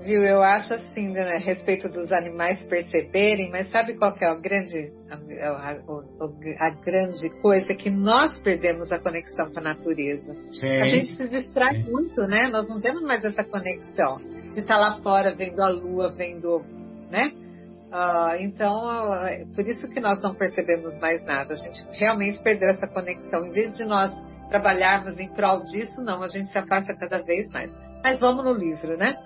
Viu, 0.02 0.23
eu 0.23 0.41
acho 0.41 0.73
assim, 0.73 1.10
né, 1.10 1.21
a 1.36 1.39
respeito 1.39 1.89
dos 1.89 2.12
animais 2.12 2.62
perceberem, 2.63 3.52
mas 3.52 3.69
sabe 3.69 3.97
qual 3.97 4.13
que 4.15 4.23
é 4.23 4.30
a 4.30 4.36
grande, 4.36 4.93
a, 5.10 5.71
a, 5.71 6.67
a 6.67 6.69
grande 6.69 7.30
coisa? 7.41 7.73
Que 7.75 7.89
nós 7.89 8.39
perdemos 8.39 8.89
a 8.93 8.99
conexão 8.99 9.52
com 9.52 9.60
a 9.60 9.63
natureza. 9.63 10.34
Sim. 10.54 10.78
A 10.78 10.86
gente 10.86 11.17
se 11.17 11.28
distrai 11.28 11.80
Sim. 11.80 11.91
muito, 11.91 12.21
né? 12.28 12.47
Nós 12.47 12.69
não 12.69 12.80
temos 12.80 13.02
mais 13.02 13.25
essa 13.25 13.43
conexão 13.43 14.21
de 14.52 14.62
estar 14.62 14.78
lá 14.78 15.02
fora 15.02 15.36
vendo 15.36 15.62
a 15.62 15.67
lua, 15.67 16.10
vendo, 16.12 16.63
né? 17.12 17.34
Uh, 17.91 18.36
então, 18.39 18.86
uh, 18.86 19.56
por 19.56 19.65
isso 19.65 19.89
que 19.89 19.99
nós 19.99 20.21
não 20.21 20.36
percebemos 20.36 20.97
mais 20.99 21.23
nada. 21.23 21.54
A 21.54 21.58
gente 21.58 21.86
realmente 21.91 22.39
perdeu 22.39 22.69
essa 22.69 22.88
conexão. 22.88 23.47
Em 23.47 23.52
vez 23.52 23.75
de 23.75 23.86
nós 23.86 24.12
trabalharmos 24.49 25.19
em 25.19 25.28
prol 25.30 25.63
disso, 25.63 26.02
não, 26.04 26.21
a 26.21 26.28
gente 26.28 26.49
se 26.49 26.58
afasta 26.58 26.95
cada 26.95 27.23
vez 27.23 27.49
mais. 27.49 27.75
Mas 28.04 28.19
vamos 28.19 28.45
no 28.45 28.54
livro, 28.54 28.95
né? 28.95 29.17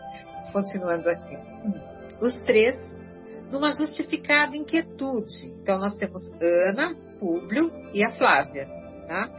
continuando 0.53 1.09
aqui. 1.09 1.37
Os 2.21 2.35
três, 2.43 2.77
numa 3.51 3.73
justificada 3.73 4.55
inquietude. 4.55 5.47
Então, 5.61 5.79
nós 5.79 5.97
temos 5.97 6.21
Ana, 6.69 6.95
Públio 7.19 7.71
e 7.93 8.05
a 8.05 8.11
Flávia. 8.11 8.67
Tá? 9.07 9.29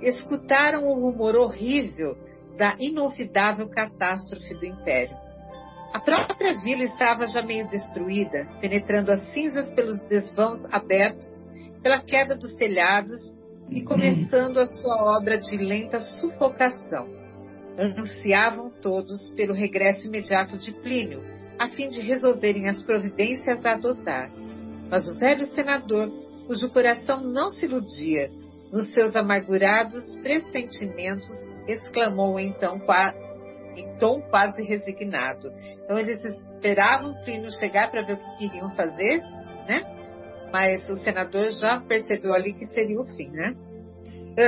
Escutaram 0.00 0.86
o 0.86 0.94
rumor 0.94 1.34
horrível 1.36 2.16
da 2.56 2.76
inolvidável 2.78 3.68
catástrofe 3.68 4.54
do 4.54 4.64
Império. 4.64 5.16
A 5.92 5.98
própria 5.98 6.56
vila 6.58 6.84
estava 6.84 7.26
já 7.26 7.42
meio 7.42 7.68
destruída, 7.68 8.46
penetrando 8.60 9.10
as 9.10 9.20
cinzas 9.32 9.72
pelos 9.72 10.00
desvãos 10.08 10.64
abertos, 10.72 11.26
pela 11.82 12.00
queda 12.00 12.36
dos 12.36 12.54
telhados 12.56 13.20
e 13.70 13.82
começando 13.82 14.58
a 14.58 14.66
sua 14.66 15.16
obra 15.16 15.38
de 15.38 15.56
lenta 15.56 16.00
sufocação 16.00 17.20
ansiavam 17.80 18.70
todos 18.82 19.30
pelo 19.30 19.54
regresso 19.54 20.06
imediato 20.06 20.58
de 20.58 20.72
Plínio, 20.72 21.22
a 21.58 21.68
fim 21.68 21.88
de 21.88 22.00
resolverem 22.00 22.68
as 22.68 22.82
providências 22.82 23.64
a 23.64 23.72
adotar. 23.72 24.30
Mas 24.90 25.08
o 25.08 25.18
velho 25.18 25.46
senador, 25.46 26.10
cujo 26.46 26.70
coração 26.70 27.22
não 27.22 27.50
se 27.50 27.64
iludia 27.64 28.30
nos 28.72 28.92
seus 28.92 29.16
amargurados 29.16 30.16
pressentimentos, 30.18 31.36
exclamou 31.66 32.38
então 32.38 32.78
em 33.80 33.98
tom 33.98 34.20
quase 34.30 34.62
resignado. 34.62 35.50
Então 35.84 35.98
eles 35.98 36.24
esperavam 36.24 37.14
Plínio 37.24 37.50
chegar 37.58 37.90
para 37.90 38.02
ver 38.02 38.14
o 38.14 38.16
que 38.16 38.48
queriam 38.48 38.70
fazer, 38.74 39.20
né? 39.66 39.82
Mas 40.52 40.88
o 40.88 40.96
senador 40.96 41.48
já 41.60 41.80
percebeu 41.80 42.34
ali 42.34 42.52
que 42.52 42.66
seria 42.66 43.00
o 43.00 43.04
fim, 43.16 43.30
né? 43.30 43.54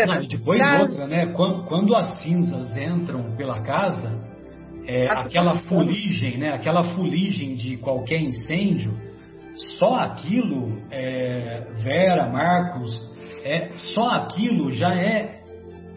Não, 0.07 0.23
e 0.23 0.29
depois 0.29 0.61
outra, 0.81 1.07
né? 1.07 1.33
Quando, 1.33 1.65
quando, 1.65 1.95
as 1.95 2.23
cinzas 2.23 2.77
entram 2.77 3.37
pela 3.37 3.61
casa, 3.61 4.23
é, 4.87 5.07
aquela 5.09 5.57
fuligem, 5.61 6.39
né? 6.39 6.53
Aquela 6.53 6.95
fuligem 6.95 7.55
de 7.55 7.77
qualquer 7.77 8.21
incêndio, 8.21 8.93
só 9.79 9.97
aquilo, 9.97 10.81
é, 10.91 11.67
Vera, 11.85 12.29
Marcos, 12.29 13.11
é, 13.45 13.71
só 13.95 14.11
aquilo 14.11 14.73
já 14.73 14.95
é 14.95 15.43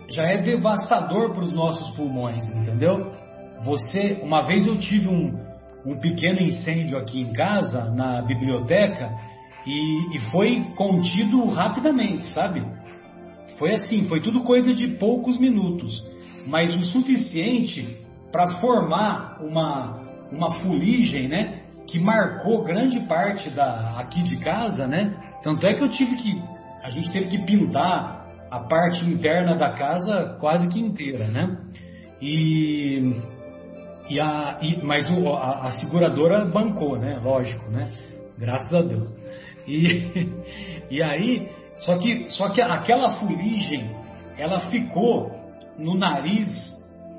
já 0.10 0.24
é 0.24 0.38
devastador 0.42 1.34
para 1.34 1.44
os 1.44 1.52
nossos 1.52 1.96
pulmões, 1.96 2.46
entendeu? 2.54 3.12
Você, 3.66 4.20
uma 4.22 4.44
vez 4.44 4.68
eu 4.68 4.78
tive 4.78 5.10
um, 5.10 5.34
um 5.86 6.00
pequeno 6.00 6.40
incêndio 6.40 6.98
aqui 6.98 7.20
em 7.20 7.34
casa, 7.34 7.92
na 7.92 8.22
biblioteca, 8.22 9.12
e, 9.66 10.16
e 10.16 10.20
foi 10.32 10.64
contido 10.76 11.44
rapidamente, 11.48 12.26
sabe? 12.28 12.64
Foi 13.58 13.74
assim, 13.74 14.08
foi 14.08 14.22
tudo 14.22 14.44
coisa 14.44 14.74
de 14.74 14.88
poucos 15.00 15.40
minutos, 15.40 16.04
mas 16.46 16.76
o 16.76 16.86
suficiente 16.86 17.98
para 18.32 18.60
formar 18.60 19.40
uma, 19.42 20.02
uma 20.32 20.60
fuligem, 20.60 21.28
né? 21.28 21.62
Que 21.88 22.00
marcou 22.00 22.64
grande 22.64 23.00
parte 23.02 23.50
da, 23.50 24.00
aqui 24.00 24.22
de 24.24 24.38
casa, 24.38 24.88
né? 24.88 25.16
Tanto 25.42 25.66
é 25.66 25.74
que 25.74 25.84
eu 25.84 25.90
tive 25.90 26.16
que. 26.16 26.42
A 26.84 26.90
gente 26.90 27.10
teve 27.12 27.28
que 27.28 27.40
pintar 27.40 28.28
a 28.52 28.60
parte 28.60 29.04
interna 29.06 29.56
da 29.56 29.72
casa 29.72 30.38
quase 30.40 30.70
que 30.70 30.80
inteira, 30.80 31.28
né? 31.28 31.58
E. 32.22 33.35
e, 34.10 34.20
a, 34.20 34.60
e 34.62 34.84
mas 34.84 35.10
o, 35.10 35.30
a, 35.30 35.68
a 35.68 35.72
seguradora 35.74 36.46
bancou, 36.46 36.98
né? 36.98 37.20
Lógico, 37.24 37.70
né? 37.70 37.92
Graças 38.38 38.74
a 38.74 38.82
Deus. 38.82 39.10
E, 39.68 40.32
e 40.92 41.02
aí 41.02 41.50
só 41.80 41.98
que, 41.98 42.30
só 42.30 42.50
que 42.50 42.62
aquela 42.62 43.18
fuligem, 43.18 43.92
ela 44.38 44.62
ficou 44.72 45.32
no 45.78 45.98
nariz, 45.98 46.50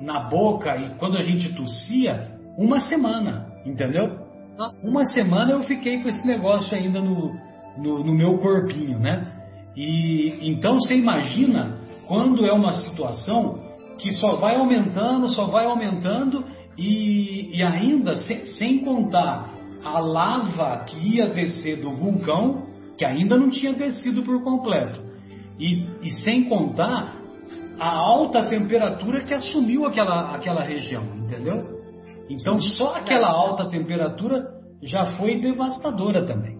na 0.01 0.21
boca 0.21 0.75
e 0.77 0.89
quando 0.97 1.17
a 1.17 1.23
gente 1.23 1.53
tossia, 1.53 2.31
uma 2.57 2.79
semana, 2.79 3.47
entendeu? 3.65 4.19
Nossa. 4.57 4.87
Uma 4.87 5.05
semana 5.05 5.51
eu 5.51 5.63
fiquei 5.63 6.01
com 6.01 6.09
esse 6.09 6.25
negócio 6.25 6.75
ainda 6.75 6.99
no, 6.99 7.35
no, 7.77 8.03
no 8.03 8.13
meu 8.13 8.39
corpinho, 8.39 8.97
né? 8.97 9.33
E 9.75 10.49
então 10.49 10.75
você 10.75 10.95
imagina 10.95 11.77
quando 12.07 12.45
é 12.45 12.51
uma 12.51 12.73
situação 12.73 13.59
que 13.99 14.11
só 14.13 14.35
vai 14.37 14.55
aumentando, 14.55 15.29
só 15.29 15.45
vai 15.45 15.65
aumentando 15.65 16.43
e, 16.77 17.57
e 17.57 17.63
ainda 17.63 18.15
sem, 18.15 18.45
sem 18.45 18.79
contar 18.79 19.53
a 19.83 19.99
lava 19.99 20.83
que 20.85 21.15
ia 21.15 21.29
descer 21.29 21.81
do 21.81 21.91
vulcão 21.91 22.67
que 22.97 23.05
ainda 23.05 23.37
não 23.37 23.49
tinha 23.49 23.73
descido 23.73 24.23
por 24.23 24.43
completo. 24.43 25.01
E, 25.59 25.85
e 26.01 26.09
sem 26.23 26.45
contar 26.45 27.15
a 27.79 27.89
alta 27.89 28.45
temperatura 28.47 29.23
que 29.23 29.33
assumiu 29.33 29.85
aquela, 29.85 30.35
aquela 30.35 30.63
região, 30.63 31.03
entendeu? 31.15 31.63
Então 32.29 32.59
só 32.59 32.95
aquela 32.95 33.29
alta 33.29 33.69
temperatura 33.69 34.45
já 34.81 35.17
foi 35.17 35.39
devastadora 35.39 36.25
também. 36.25 36.57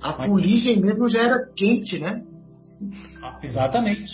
A 0.00 0.12
fuligem 0.26 0.80
mesmo 0.80 1.08
já 1.08 1.22
era 1.22 1.36
quente, 1.56 1.98
né? 1.98 2.22
Exatamente. 3.42 4.10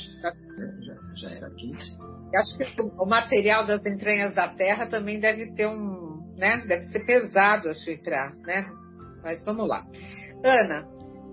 Já, 1.16 1.31
era 1.31 1.51
quente. 1.51 1.96
Acho 2.35 2.57
que 2.57 2.83
o 2.98 3.07
material 3.07 3.66
das 3.66 3.85
entranhas 3.85 4.35
da 4.35 4.48
Terra 4.48 4.87
também 4.87 5.20
deve 5.20 5.53
ter 5.55 5.66
um, 5.66 6.35
né? 6.37 6.64
Deve 6.66 6.83
ser 6.87 7.05
pesado, 7.05 7.68
achei, 7.68 7.98
para, 7.98 8.35
né? 8.46 8.70
Mas 9.22 9.44
vamos 9.44 9.68
lá. 9.68 9.85
Ana, 10.44 10.87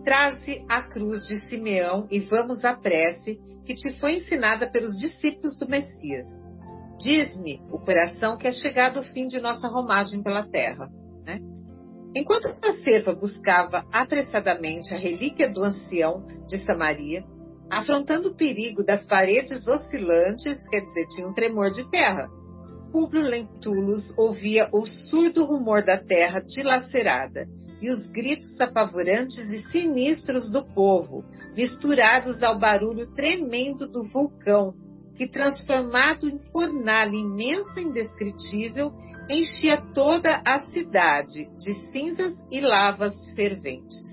Traze 0.03 0.65
a 0.69 0.81
cruz 0.81 1.27
de 1.27 1.41
Simeão 1.49 2.07
e 2.09 2.19
vamos 2.19 2.63
à 2.63 2.75
prece 2.75 3.37
que 3.65 3.75
te 3.75 3.91
foi 3.99 4.15
ensinada 4.15 4.71
pelos 4.71 4.97
discípulos 4.97 5.57
do 5.59 5.67
Messias. 5.67 6.25
Diz-me 6.99 7.61
o 7.69 7.79
coração 7.79 8.37
que 8.37 8.47
é 8.47 8.51
chegado 8.51 8.99
o 8.99 9.03
fim 9.03 9.27
de 9.27 9.39
nossa 9.39 9.67
romagem 9.67 10.23
pela 10.23 10.47
terra. 10.47 10.89
Né? 11.25 11.39
Enquanto 12.15 12.47
a 12.47 12.73
serva 12.83 13.13
buscava 13.13 13.85
apressadamente 13.91 14.93
a 14.93 14.97
relíquia 14.97 15.49
do 15.49 15.63
ancião 15.63 16.25
de 16.47 16.57
Samaria, 16.65 17.23
afrontando 17.69 18.29
o 18.29 18.35
perigo 18.35 18.83
das 18.83 19.05
paredes 19.05 19.67
oscilantes, 19.67 20.67
quer 20.69 20.81
dizer, 20.81 21.07
tinha 21.09 21.27
um 21.27 21.33
tremor 21.33 21.71
de 21.71 21.89
terra. 21.89 22.27
Publio 22.91 23.21
Lentulus 23.21 24.17
ouvia 24.17 24.67
o 24.73 24.85
surdo 24.85 25.45
rumor 25.45 25.85
da 25.85 25.97
terra 25.97 26.39
dilacerada 26.39 27.47
e 27.81 27.89
os 27.89 28.07
gritos 28.07 28.59
apavorantes 28.59 29.37
e 29.37 29.63
sinistros 29.71 30.51
do 30.51 30.65
povo, 30.73 31.23
misturados 31.55 32.41
ao 32.43 32.57
barulho 32.57 33.13
tremendo 33.13 33.87
do 33.87 34.05
vulcão, 34.09 34.73
que, 35.15 35.27
transformado 35.27 36.27
em 36.27 36.39
fornalha 36.51 37.15
imensa 37.15 37.79
e 37.79 37.83
indescritível, 37.83 38.91
enchia 39.29 39.81
toda 39.93 40.41
a 40.45 40.59
cidade 40.71 41.47
de 41.57 41.73
cinzas 41.91 42.33
e 42.49 42.59
lavas 42.59 43.13
ferventes. 43.35 44.09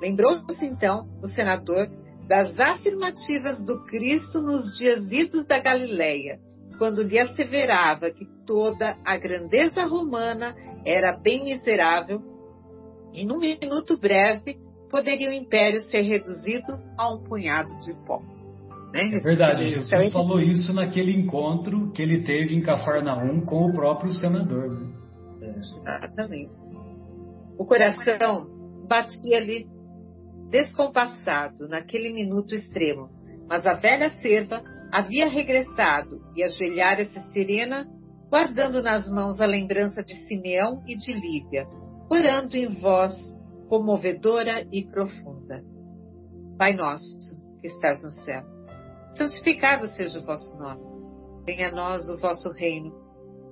Lembrou-se 0.00 0.64
então 0.64 1.06
o 1.22 1.28
senador 1.28 1.88
das 2.32 2.58
afirmativas 2.58 3.62
do 3.62 3.84
Cristo 3.84 4.40
nos 4.40 4.78
dias 4.78 5.12
idos 5.12 5.44
da 5.44 5.58
Galileia, 5.58 6.38
quando 6.78 7.02
lhe 7.02 7.18
asseverava 7.18 8.10
que 8.10 8.24
toda 8.46 8.96
a 9.04 9.18
grandeza 9.18 9.84
romana 9.84 10.56
era 10.82 11.14
bem 11.14 11.44
miserável 11.44 12.22
e 13.12 13.22
num 13.26 13.38
minuto 13.38 13.98
breve 13.98 14.56
poderia 14.90 15.28
o 15.28 15.32
império 15.34 15.82
ser 15.82 16.00
reduzido 16.00 16.72
a 16.96 17.12
um 17.12 17.22
punhado 17.22 17.68
de 17.80 17.92
pó. 18.06 18.22
Né? 18.94 19.14
É 19.14 19.18
verdade, 19.18 19.68
Jesus 19.68 19.92
então, 19.92 20.22
falou 20.22 20.40
isso 20.40 20.72
naquele 20.72 21.14
encontro 21.14 21.92
que 21.92 22.00
ele 22.00 22.22
teve 22.22 22.56
em 22.56 22.62
Cafarnaum 22.62 23.42
com 23.42 23.66
o 23.66 23.74
próprio 23.74 24.10
senador. 24.10 24.70
Né? 25.38 25.54
Exatamente. 25.58 26.56
O 27.58 27.66
coração 27.66 28.46
batia 28.88 29.36
ali 29.36 29.66
descompassado 30.52 31.66
naquele 31.66 32.12
minuto 32.12 32.54
extremo, 32.54 33.08
mas 33.48 33.66
a 33.66 33.72
velha 33.72 34.10
serva 34.20 34.62
havia 34.92 35.26
regressado 35.26 36.20
e 36.36 36.44
ajoelhara-se 36.44 37.18
serena, 37.32 37.86
guardando 38.28 38.82
nas 38.82 39.10
mãos 39.10 39.40
a 39.40 39.46
lembrança 39.46 40.02
de 40.04 40.14
Simeão 40.26 40.82
e 40.86 40.94
de 40.94 41.12
Lívia, 41.14 41.66
orando 42.10 42.54
em 42.54 42.68
voz 42.68 43.16
comovedora 43.66 44.66
e 44.70 44.84
profunda. 44.84 45.62
Pai 46.58 46.74
nosso, 46.74 47.18
que 47.62 47.68
estás 47.68 48.02
no 48.02 48.10
céu, 48.10 48.42
santificado 49.16 49.86
seja 49.96 50.18
o 50.18 50.26
vosso 50.26 50.54
nome. 50.58 50.82
Venha 51.46 51.68
a 51.68 51.72
nós 51.72 52.06
o 52.10 52.20
vosso 52.20 52.50
reino. 52.52 52.92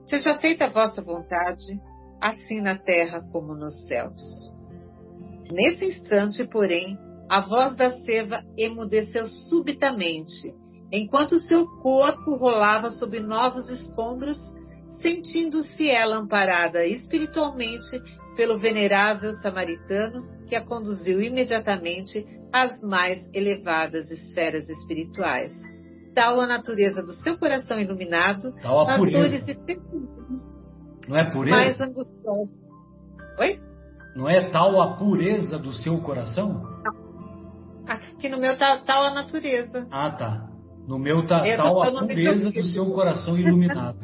Seja 0.06 0.38
feita 0.38 0.66
a 0.66 0.70
vossa 0.70 1.00
vontade, 1.00 1.80
assim 2.20 2.60
na 2.60 2.78
terra 2.78 3.22
como 3.32 3.54
nos 3.54 3.86
céus. 3.86 4.20
Nesse 5.52 5.84
instante, 5.84 6.46
porém, 6.48 6.96
a 7.28 7.40
voz 7.40 7.76
da 7.76 7.90
serva 7.90 8.42
emudeceu 8.56 9.26
subitamente, 9.26 10.54
enquanto 10.92 11.38
seu 11.40 11.66
corpo 11.80 12.36
rolava 12.36 12.90
sob 12.90 13.18
novos 13.20 13.68
escombros, 13.68 14.36
sentindo-se 15.00 15.88
ela 15.88 16.16
amparada 16.16 16.86
espiritualmente 16.86 18.00
pelo 18.36 18.58
venerável 18.58 19.32
samaritano 19.34 20.24
que 20.48 20.54
a 20.54 20.64
conduziu 20.64 21.22
imediatamente 21.22 22.26
às 22.52 22.80
mais 22.82 23.18
elevadas 23.32 24.10
esferas 24.10 24.68
espirituais. 24.68 25.52
Tal 26.14 26.40
a 26.40 26.46
natureza 26.46 27.02
do 27.02 27.12
seu 27.22 27.38
coração 27.38 27.78
iluminado, 27.78 28.52
nas 28.62 29.12
dores 29.12 29.48
e 29.48 29.54
testemunhos 29.54 30.60
é 31.08 31.50
mais 31.50 31.80
angustiosas. 31.80 32.54
Oi? 33.38 33.69
Não 34.14 34.28
é 34.28 34.50
tal 34.50 34.80
a 34.80 34.96
pureza 34.96 35.58
do 35.58 35.72
seu 35.72 35.98
coração? 36.00 36.62
Aqui 37.86 38.28
no 38.28 38.38
meu 38.38 38.56
tá 38.56 38.78
tal 38.78 39.04
a 39.04 39.10
natureza. 39.10 39.86
Ah, 39.90 40.10
tá. 40.10 40.48
No 40.86 40.98
meu 40.98 41.26
tá 41.26 41.46
Eu 41.46 41.56
tal 41.56 41.82
a 41.82 41.90
pureza 41.90 42.50
do 42.50 42.62
seu 42.64 42.86
coração 42.92 43.38
iluminado. 43.38 43.98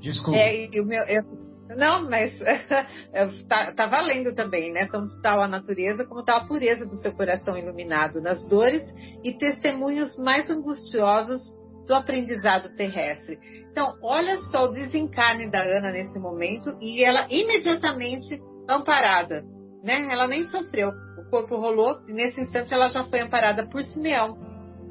Desculpa. 0.00 0.38
É, 0.38 0.68
o 0.80 0.84
meu, 0.84 1.02
eu- 1.04 1.42
não, 1.76 2.08
mas 2.08 2.38
tá, 3.48 3.72
tá 3.72 3.86
valendo 3.86 4.34
também, 4.34 4.72
né? 4.72 4.86
Tanto 4.90 5.20
tal 5.22 5.40
a 5.40 5.48
natureza 5.48 6.04
como 6.04 6.24
tal 6.24 6.40
a 6.40 6.46
pureza 6.46 6.84
do 6.84 6.96
seu 6.96 7.12
coração 7.12 7.56
iluminado 7.56 8.20
nas 8.20 8.46
dores 8.48 8.82
e 9.24 9.32
testemunhos 9.32 10.18
mais 10.18 10.48
angustiosos 10.50 11.40
do 11.86 11.94
aprendizado 11.94 12.74
terrestre. 12.76 13.38
Então, 13.70 13.96
olha 14.02 14.36
só 14.50 14.66
o 14.66 14.72
desencarne 14.72 15.50
da 15.50 15.62
Ana 15.62 15.90
nesse 15.90 16.18
momento 16.18 16.76
e 16.80 17.02
ela 17.02 17.26
imediatamente 17.30 18.40
amparada, 18.68 19.42
né? 19.82 20.08
Ela 20.10 20.26
nem 20.26 20.44
sofreu, 20.44 20.90
o 21.18 21.30
corpo 21.30 21.56
rolou 21.56 22.00
e 22.08 22.12
nesse 22.12 22.40
instante 22.40 22.72
ela 22.72 22.86
já 22.88 23.04
foi 23.04 23.20
amparada 23.20 23.66
por 23.66 23.82
Simeão, 23.82 24.36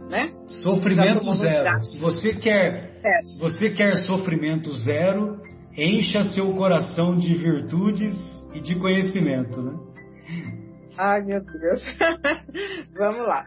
né? 0.10 0.34
Sofrimento 0.48 1.34
zero. 1.36 1.82
Se 1.84 1.98
você 1.98 2.34
quer, 2.34 3.00
É. 3.04 3.22
se 3.22 3.40
você 3.40 3.70
quer 3.70 3.96
sofrimento 3.98 4.72
zero, 4.84 5.42
encha 5.78 6.24
seu 6.26 6.54
coração 6.56 7.18
de 7.18 7.34
virtudes 7.34 8.16
e 8.54 8.60
de 8.60 8.76
conhecimento, 8.76 9.62
né? 9.62 9.80
Ai, 10.98 11.22
meu 11.24 11.42
Deus. 11.44 11.82
Vamos 12.98 13.26
lá. 13.26 13.46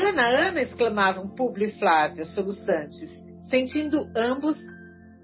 Ana, 0.00 0.48
Ana, 0.48 0.62
exclamavam 0.62 1.28
Públio 1.28 1.68
e 1.68 1.72
Flávia, 1.78 2.24
soluçantes, 2.26 3.10
sentindo 3.50 4.06
ambos, 4.16 4.56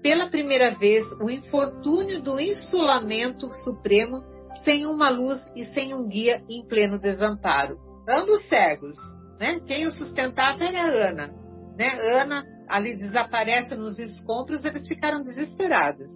pela 0.03 0.29
primeira 0.29 0.71
vez, 0.71 1.05
o 1.21 1.29
infortúnio 1.29 2.21
do 2.21 2.37
insulamento 2.37 3.49
supremo, 3.63 4.21
sem 4.65 4.85
uma 4.85 5.09
luz 5.09 5.39
e 5.55 5.63
sem 5.65 5.95
um 5.95 6.07
guia 6.09 6.43
em 6.49 6.67
pleno 6.67 6.99
desamparo. 6.99 7.77
Ambos 8.07 8.47
cegos, 8.49 8.97
né? 9.39 9.61
Quem 9.65 9.87
o 9.87 9.91
sustentava 9.91 10.61
era 10.61 10.83
a 10.83 11.09
Ana, 11.09 11.33
né? 11.77 12.21
Ana 12.21 12.43
ali 12.67 12.95
desaparece 12.97 13.75
nos 13.75 13.97
escombros, 13.97 14.65
eles 14.65 14.85
ficaram 14.87 15.23
desesperados. 15.23 16.11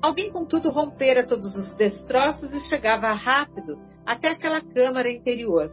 Alguém, 0.00 0.30
contudo, 0.32 0.70
rompera 0.70 1.26
todos 1.26 1.54
os 1.54 1.76
destroços 1.76 2.52
e 2.54 2.68
chegava 2.68 3.12
rápido 3.12 3.78
até 4.06 4.28
aquela 4.28 4.62
câmara 4.62 5.10
interior. 5.10 5.70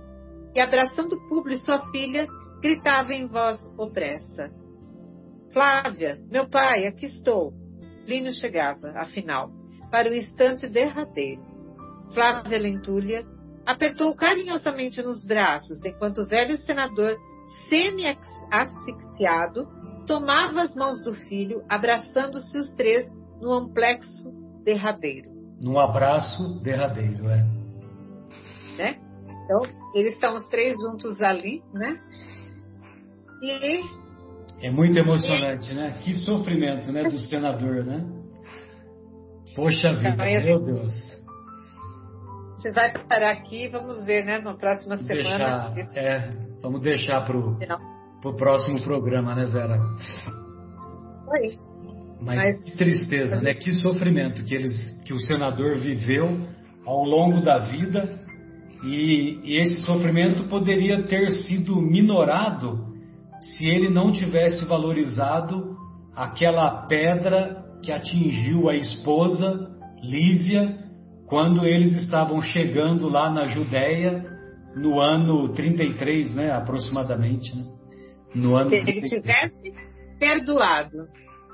E, 0.53 0.59
abraçando 0.59 1.19
Públio 1.29 1.55
e 1.55 1.59
sua 1.59 1.79
filha, 1.91 2.27
gritava 2.61 3.13
em 3.13 3.27
voz 3.27 3.57
opressa: 3.77 4.51
Flávia, 5.53 6.19
meu 6.31 6.49
pai, 6.49 6.87
aqui 6.87 7.05
estou. 7.05 7.53
Plínio 8.05 8.33
chegava, 8.33 8.89
afinal, 8.95 9.51
para 9.91 10.09
o 10.09 10.15
instante 10.15 10.67
derradeiro. 10.67 11.43
Flávia 12.11 12.57
Lentulha 12.57 13.23
apertou 13.65 14.13
carinhosamente 14.15 15.01
nos 15.01 15.25
braços, 15.25 15.85
enquanto 15.85 16.23
o 16.23 16.27
velho 16.27 16.57
senador, 16.57 17.15
semi-asfixiado, 17.69 19.67
tomava 20.07 20.63
as 20.63 20.75
mãos 20.75 21.01
do 21.03 21.13
filho, 21.13 21.63
abraçando-se 21.69 22.57
os 22.57 22.73
três 22.75 23.05
no 23.39 23.53
amplexo 23.53 24.33
derradeiro. 24.63 25.31
Num 25.61 25.79
abraço 25.79 26.59
derradeiro, 26.61 27.29
é. 27.29 27.45
né? 28.77 28.99
Então, 29.45 29.61
eles 29.93 30.15
estão 30.15 30.33
os 30.33 30.49
três 30.49 30.75
juntos 30.75 31.21
ali, 31.21 31.63
né? 31.73 32.01
E 33.41 34.02
É 34.63 34.71
muito 34.71 34.97
emocionante, 34.97 35.73
né? 35.73 35.97
Que 36.03 36.13
sofrimento, 36.13 36.91
né, 36.91 37.03
do 37.03 37.19
senador, 37.19 37.83
né? 37.83 38.01
Poxa 39.55 39.93
vida, 39.93 40.09
Então, 40.09 40.25
esse- 40.25 40.45
meu 40.47 40.59
Deus. 40.63 40.93
a 42.57 42.61
gente 42.61 42.73
vai 42.73 42.93
parar 43.07 43.31
aqui, 43.31 43.67
vamos 43.67 44.05
ver, 44.05 44.23
né? 44.25 44.39
Na 44.39 44.53
próxima 44.53 44.95
Vamos 44.95 45.07
semana. 45.07 45.69
deixar, 45.69 45.97
é, 45.99 46.29
vamos 46.61 46.81
deixar 46.81 47.25
pro, 47.25 47.57
pro 48.21 48.35
próximo 48.37 48.81
programa, 48.83 49.35
né, 49.35 49.45
Vera? 49.45 49.77
Foi. 51.25 51.73
Mas, 52.21 52.35
Mas- 52.37 52.63
que 52.63 52.77
tristeza, 52.77 53.41
né? 53.41 53.53
Que 53.53 53.73
sofrimento 53.73 54.43
que 54.45 54.55
eles, 54.55 54.71
que 55.03 55.13
o 55.13 55.19
senador 55.19 55.75
viveu 55.75 56.47
ao 56.85 57.03
longo 57.03 57.41
da 57.41 57.59
vida 57.59 58.17
e, 58.85 59.39
e 59.43 59.57
esse 59.57 59.81
sofrimento 59.81 60.45
poderia 60.47 61.03
ter 61.03 61.29
sido 61.31 61.75
minorado 61.81 62.92
se 63.51 63.65
ele 63.65 63.89
não 63.89 64.11
tivesse 64.11 64.65
valorizado 64.65 65.75
aquela 66.15 66.85
pedra 66.87 67.63
que 67.83 67.91
atingiu 67.91 68.69
a 68.69 68.75
esposa 68.75 69.69
Lívia 70.01 70.77
quando 71.27 71.65
eles 71.65 71.93
estavam 72.03 72.41
chegando 72.41 73.07
lá 73.09 73.29
na 73.29 73.45
Judéia 73.45 74.23
no 74.75 74.99
ano 74.99 75.49
33, 75.53 76.35
né, 76.35 76.51
aproximadamente, 76.51 77.55
né? 77.55 77.63
No 78.35 78.55
ano 78.55 78.69
Se 78.69 78.75
ele 78.75 78.85
33. 78.85 79.21
tivesse 79.21 79.73
perdoado. 80.19 80.97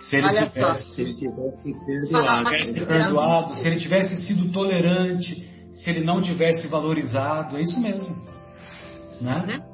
Se 0.02 0.16
ele 0.16 0.28
Olha 0.28 0.48
tivesse 0.48 0.60
só. 0.60 0.74
Se 0.74 1.02
ele 1.02 1.14
tivesse 1.14 1.86
perdoado. 1.86 2.50
tivesse 2.50 2.86
perdoado, 2.86 3.56
se 3.56 3.68
ele 3.68 3.80
tivesse 3.80 4.18
sido 4.26 4.52
tolerante, 4.52 5.48
se 5.72 5.90
ele 5.90 6.04
não 6.04 6.22
tivesse 6.22 6.68
valorizado, 6.68 7.58
é 7.58 7.62
isso 7.62 7.80
mesmo. 7.80 8.16
Né? 9.22 9.44
Né? 9.46 9.69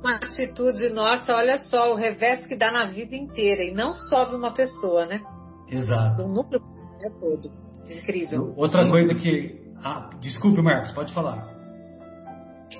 Uma 0.00 0.16
atitude 0.16 0.88
nossa, 0.90 1.34
olha 1.34 1.58
só, 1.58 1.92
o 1.92 1.94
revés 1.94 2.46
que 2.46 2.56
dá 2.56 2.72
na 2.72 2.86
vida 2.86 3.14
inteira. 3.14 3.62
E 3.62 3.72
não 3.72 3.92
só 3.92 4.24
de 4.24 4.34
uma 4.34 4.52
pessoa, 4.52 5.04
né? 5.04 5.20
Exato. 5.68 6.22
Do 6.22 6.28
núcleo 6.28 6.62
é 7.02 7.10
todo. 7.10 7.50
Incrível. 7.88 8.54
Outra 8.56 8.88
coisa 8.88 9.14
que. 9.14 9.60
Ah, 9.82 10.08
desculpe, 10.20 10.62
Marcos, 10.62 10.92
pode 10.92 11.12
falar. 11.12 11.48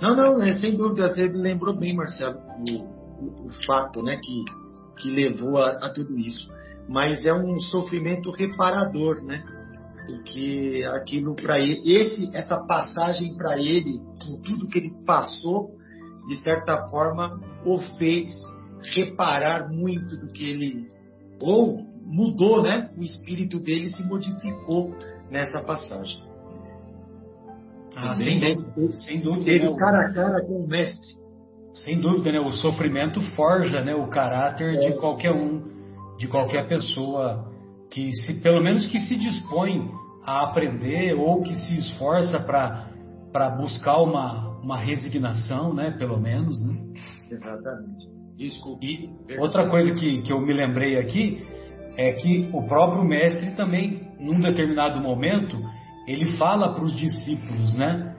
Não, 0.00 0.16
não, 0.16 0.42
é, 0.42 0.54
sem 0.54 0.76
dúvida, 0.76 1.08
você 1.08 1.26
lembrou 1.26 1.74
bem, 1.76 1.94
Marcelo, 1.94 2.38
o, 2.38 3.24
o, 3.24 3.46
o 3.46 3.50
fato 3.66 4.02
né, 4.02 4.16
que, 4.16 4.44
que 4.98 5.10
levou 5.10 5.58
a, 5.58 5.72
a 5.72 5.92
tudo 5.92 6.18
isso. 6.18 6.50
Mas 6.88 7.24
é 7.24 7.34
um 7.34 7.58
sofrimento 7.60 8.30
reparador, 8.30 9.22
né? 9.22 9.44
Porque 10.06 10.84
aquilo 10.94 11.34
para 11.34 11.58
ele, 11.58 11.80
esse, 11.84 12.34
essa 12.34 12.56
passagem 12.66 13.36
para 13.36 13.58
ele, 13.58 13.98
com 14.22 14.40
tudo 14.42 14.68
que 14.68 14.78
ele 14.78 15.04
passou, 15.04 15.79
de 16.28 16.36
certa 16.42 16.88
forma, 16.88 17.40
o 17.64 17.78
fez 17.98 18.28
reparar 18.94 19.68
muito 19.70 20.16
do 20.16 20.28
que 20.32 20.50
ele. 20.50 20.88
Ou 21.40 21.84
mudou, 22.04 22.62
né? 22.62 22.90
O 22.96 23.02
espírito 23.02 23.58
dele 23.60 23.90
se 23.90 24.06
modificou 24.08 24.94
nessa 25.30 25.62
passagem. 25.62 26.22
Ah, 27.96 28.14
sem 28.14 28.40
né? 28.40 28.54
dúvida. 28.54 28.92
Sem 28.94 29.20
dúvida, 29.20 29.44
Teve 29.44 29.70
né? 29.70 29.76
cara 29.76 30.06
a 30.06 30.12
cara 30.12 30.44
com 30.46 30.64
o 30.64 30.68
mestre. 30.68 31.20
Sem 31.74 32.00
dúvida, 32.00 32.32
né? 32.32 32.40
O 32.40 32.50
sofrimento 32.50 33.20
forja 33.34 33.82
né, 33.82 33.94
o 33.94 34.08
caráter 34.08 34.74
É. 34.76 34.88
de 34.88 34.92
qualquer 34.98 35.32
um, 35.32 35.62
de 36.18 36.26
qualquer 36.28 36.68
pessoa 36.68 37.48
que 37.90 38.12
se, 38.14 38.40
pelo 38.42 38.62
menos 38.62 38.86
que 38.86 38.98
se 39.00 39.16
dispõe 39.16 39.90
a 40.24 40.44
aprender 40.44 41.14
ou 41.14 41.42
que 41.42 41.54
se 41.54 41.78
esforça 41.78 42.38
para 42.40 43.50
buscar 43.56 43.98
uma, 43.98 44.49
uma 44.62 44.78
resignação, 44.78 45.74
né? 45.74 45.90
Pelo 45.98 46.18
menos, 46.18 46.60
né? 46.60 46.74
Exatamente. 47.30 48.08
Desculpe. 48.36 49.10
E 49.28 49.38
outra 49.38 49.68
coisa 49.68 49.94
que, 49.94 50.22
que 50.22 50.32
eu 50.32 50.40
me 50.40 50.52
lembrei 50.52 50.98
aqui, 50.98 51.42
é 51.96 52.12
que 52.12 52.48
o 52.52 52.62
próprio 52.62 53.04
mestre 53.04 53.50
também, 53.52 54.00
num 54.18 54.40
determinado 54.40 55.00
momento, 55.00 55.58
ele 56.06 56.36
fala 56.36 56.74
para 56.74 56.84
os 56.84 56.96
discípulos, 56.96 57.74
né? 57.76 58.16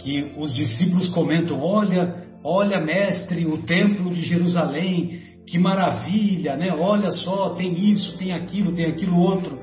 Que 0.00 0.34
os 0.38 0.54
discípulos 0.54 1.08
comentam: 1.08 1.60
olha, 1.60 2.26
olha, 2.42 2.80
mestre, 2.80 3.46
o 3.46 3.62
templo 3.62 4.10
de 4.10 4.22
Jerusalém, 4.22 5.20
que 5.46 5.58
maravilha, 5.58 6.56
né? 6.56 6.72
Olha 6.72 7.10
só, 7.10 7.50
tem 7.50 7.90
isso, 7.90 8.16
tem 8.18 8.32
aquilo, 8.32 8.74
tem 8.74 8.86
aquilo 8.86 9.18
outro. 9.18 9.60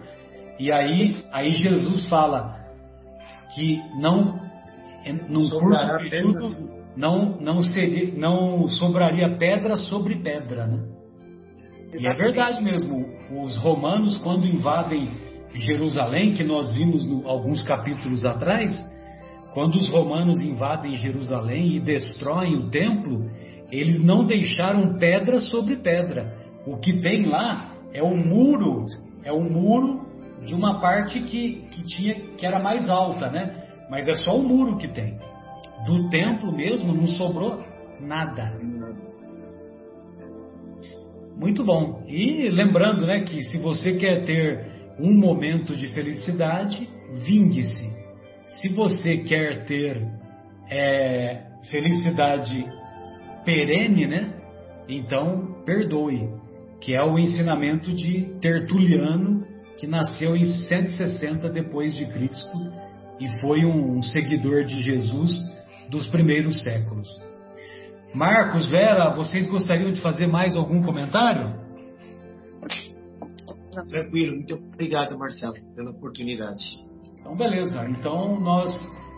E 0.59 0.71
aí, 0.71 1.23
aí 1.31 1.53
Jesus 1.53 2.07
fala 2.07 2.59
que 3.55 3.81
não, 3.99 4.39
num 5.29 5.49
curto 5.49 6.09
período, 6.09 6.69
não, 6.95 7.39
não, 7.39 7.63
seria, 7.63 8.13
não 8.17 8.67
sobraria 8.67 9.37
pedra 9.37 9.75
sobre 9.75 10.15
pedra, 10.15 10.67
né? 10.67 10.79
E 11.99 12.07
é 12.07 12.13
verdade 12.13 12.63
mesmo. 12.63 13.05
Os 13.43 13.55
romanos, 13.57 14.17
quando 14.19 14.45
invadem 14.45 15.09
Jerusalém, 15.53 16.33
que 16.33 16.43
nós 16.43 16.73
vimos 16.73 17.05
no, 17.05 17.27
alguns 17.27 17.63
capítulos 17.63 18.25
atrás, 18.25 18.71
quando 19.53 19.75
os 19.75 19.89
romanos 19.89 20.39
invadem 20.41 20.95
Jerusalém 20.95 21.75
e 21.75 21.79
destroem 21.79 22.55
o 22.55 22.69
templo, 22.69 23.29
eles 23.71 24.01
não 24.03 24.25
deixaram 24.25 24.97
pedra 24.97 25.41
sobre 25.41 25.77
pedra. 25.77 26.37
O 26.65 26.77
que 26.77 27.01
tem 27.01 27.25
lá 27.25 27.73
é 27.93 28.01
o 28.01 28.15
muro, 28.15 28.85
é 29.23 29.31
o 29.31 29.41
muro 29.41 30.05
de 30.45 30.53
uma 30.53 30.79
parte 30.79 31.19
que, 31.21 31.63
que 31.71 31.83
tinha 31.83 32.15
que 32.37 32.45
era 32.45 32.59
mais 32.59 32.89
alta, 32.89 33.29
né? 33.29 33.60
Mas 33.91 34.07
é 34.07 34.13
só 34.13 34.37
o 34.37 34.41
muro 34.41 34.77
que 34.77 34.87
tem. 34.87 35.17
Do 35.85 36.07
templo 36.07 36.49
mesmo 36.55 36.93
não 36.93 37.07
sobrou 37.07 37.61
nada. 37.99 38.57
Muito 41.35 41.65
bom. 41.65 42.01
E 42.07 42.47
lembrando, 42.47 43.05
né, 43.05 43.23
que 43.23 43.43
se 43.43 43.61
você 43.61 43.97
quer 43.97 44.23
ter 44.23 44.95
um 44.97 45.13
momento 45.13 45.75
de 45.75 45.93
felicidade, 45.93 46.87
vingue-se. 47.25 47.91
Se 48.45 48.69
você 48.69 49.17
quer 49.17 49.65
ter 49.65 50.01
é, 50.69 51.41
felicidade 51.69 52.65
perene, 53.43 54.07
né, 54.07 54.33
então 54.87 55.63
perdoe, 55.65 56.29
que 56.79 56.95
é 56.95 57.03
o 57.03 57.19
ensinamento 57.19 57.93
de 57.93 58.39
Tertuliano, 58.39 59.45
que 59.77 59.85
nasceu 59.85 60.33
em 60.37 60.45
160 60.45 61.49
depois 61.49 61.93
de 61.93 62.05
Cristo 62.05 62.80
e 63.21 63.39
foi 63.39 63.63
um, 63.63 64.01
seguidor 64.01 64.65
de 64.65 64.81
Jesus 64.81 65.31
dos 65.89 66.07
primeiros 66.07 66.63
séculos. 66.63 67.07
Marcos, 68.15 68.67
Vera, 68.69 69.13
vocês 69.13 69.47
gostariam 69.47 69.91
de 69.91 70.01
fazer 70.01 70.25
mais 70.25 70.55
algum 70.55 70.81
comentário? 70.81 71.61
Tranquilo, 73.89 74.35
muito 74.37 74.55
obrigado, 74.55 75.17
Marcelo, 75.17 75.53
pela 75.75 75.91
oportunidade. 75.91 76.63
Então, 77.19 77.37
beleza. 77.37 77.85
Então, 77.89 78.39
nós 78.39 78.69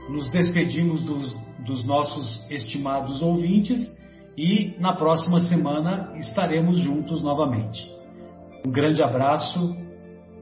nos 0.10 0.30
despedimos 0.32 1.04
dos, 1.04 1.34
dos 1.66 1.86
nossos 1.86 2.45
estimados 2.51 3.22
ouvintes 3.22 3.80
e 4.38 4.76
na 4.80 4.95
próxima 4.95 5.39
semana 5.41 6.14
estaremos 6.18 6.78
juntos 6.80 7.24
novamente. 7.24 7.89
Um 8.66 8.72
grande 8.72 9.01
abraço 9.01 9.76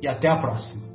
e 0.01 0.07
até 0.07 0.27
a 0.27 0.37
próxima. 0.37 0.90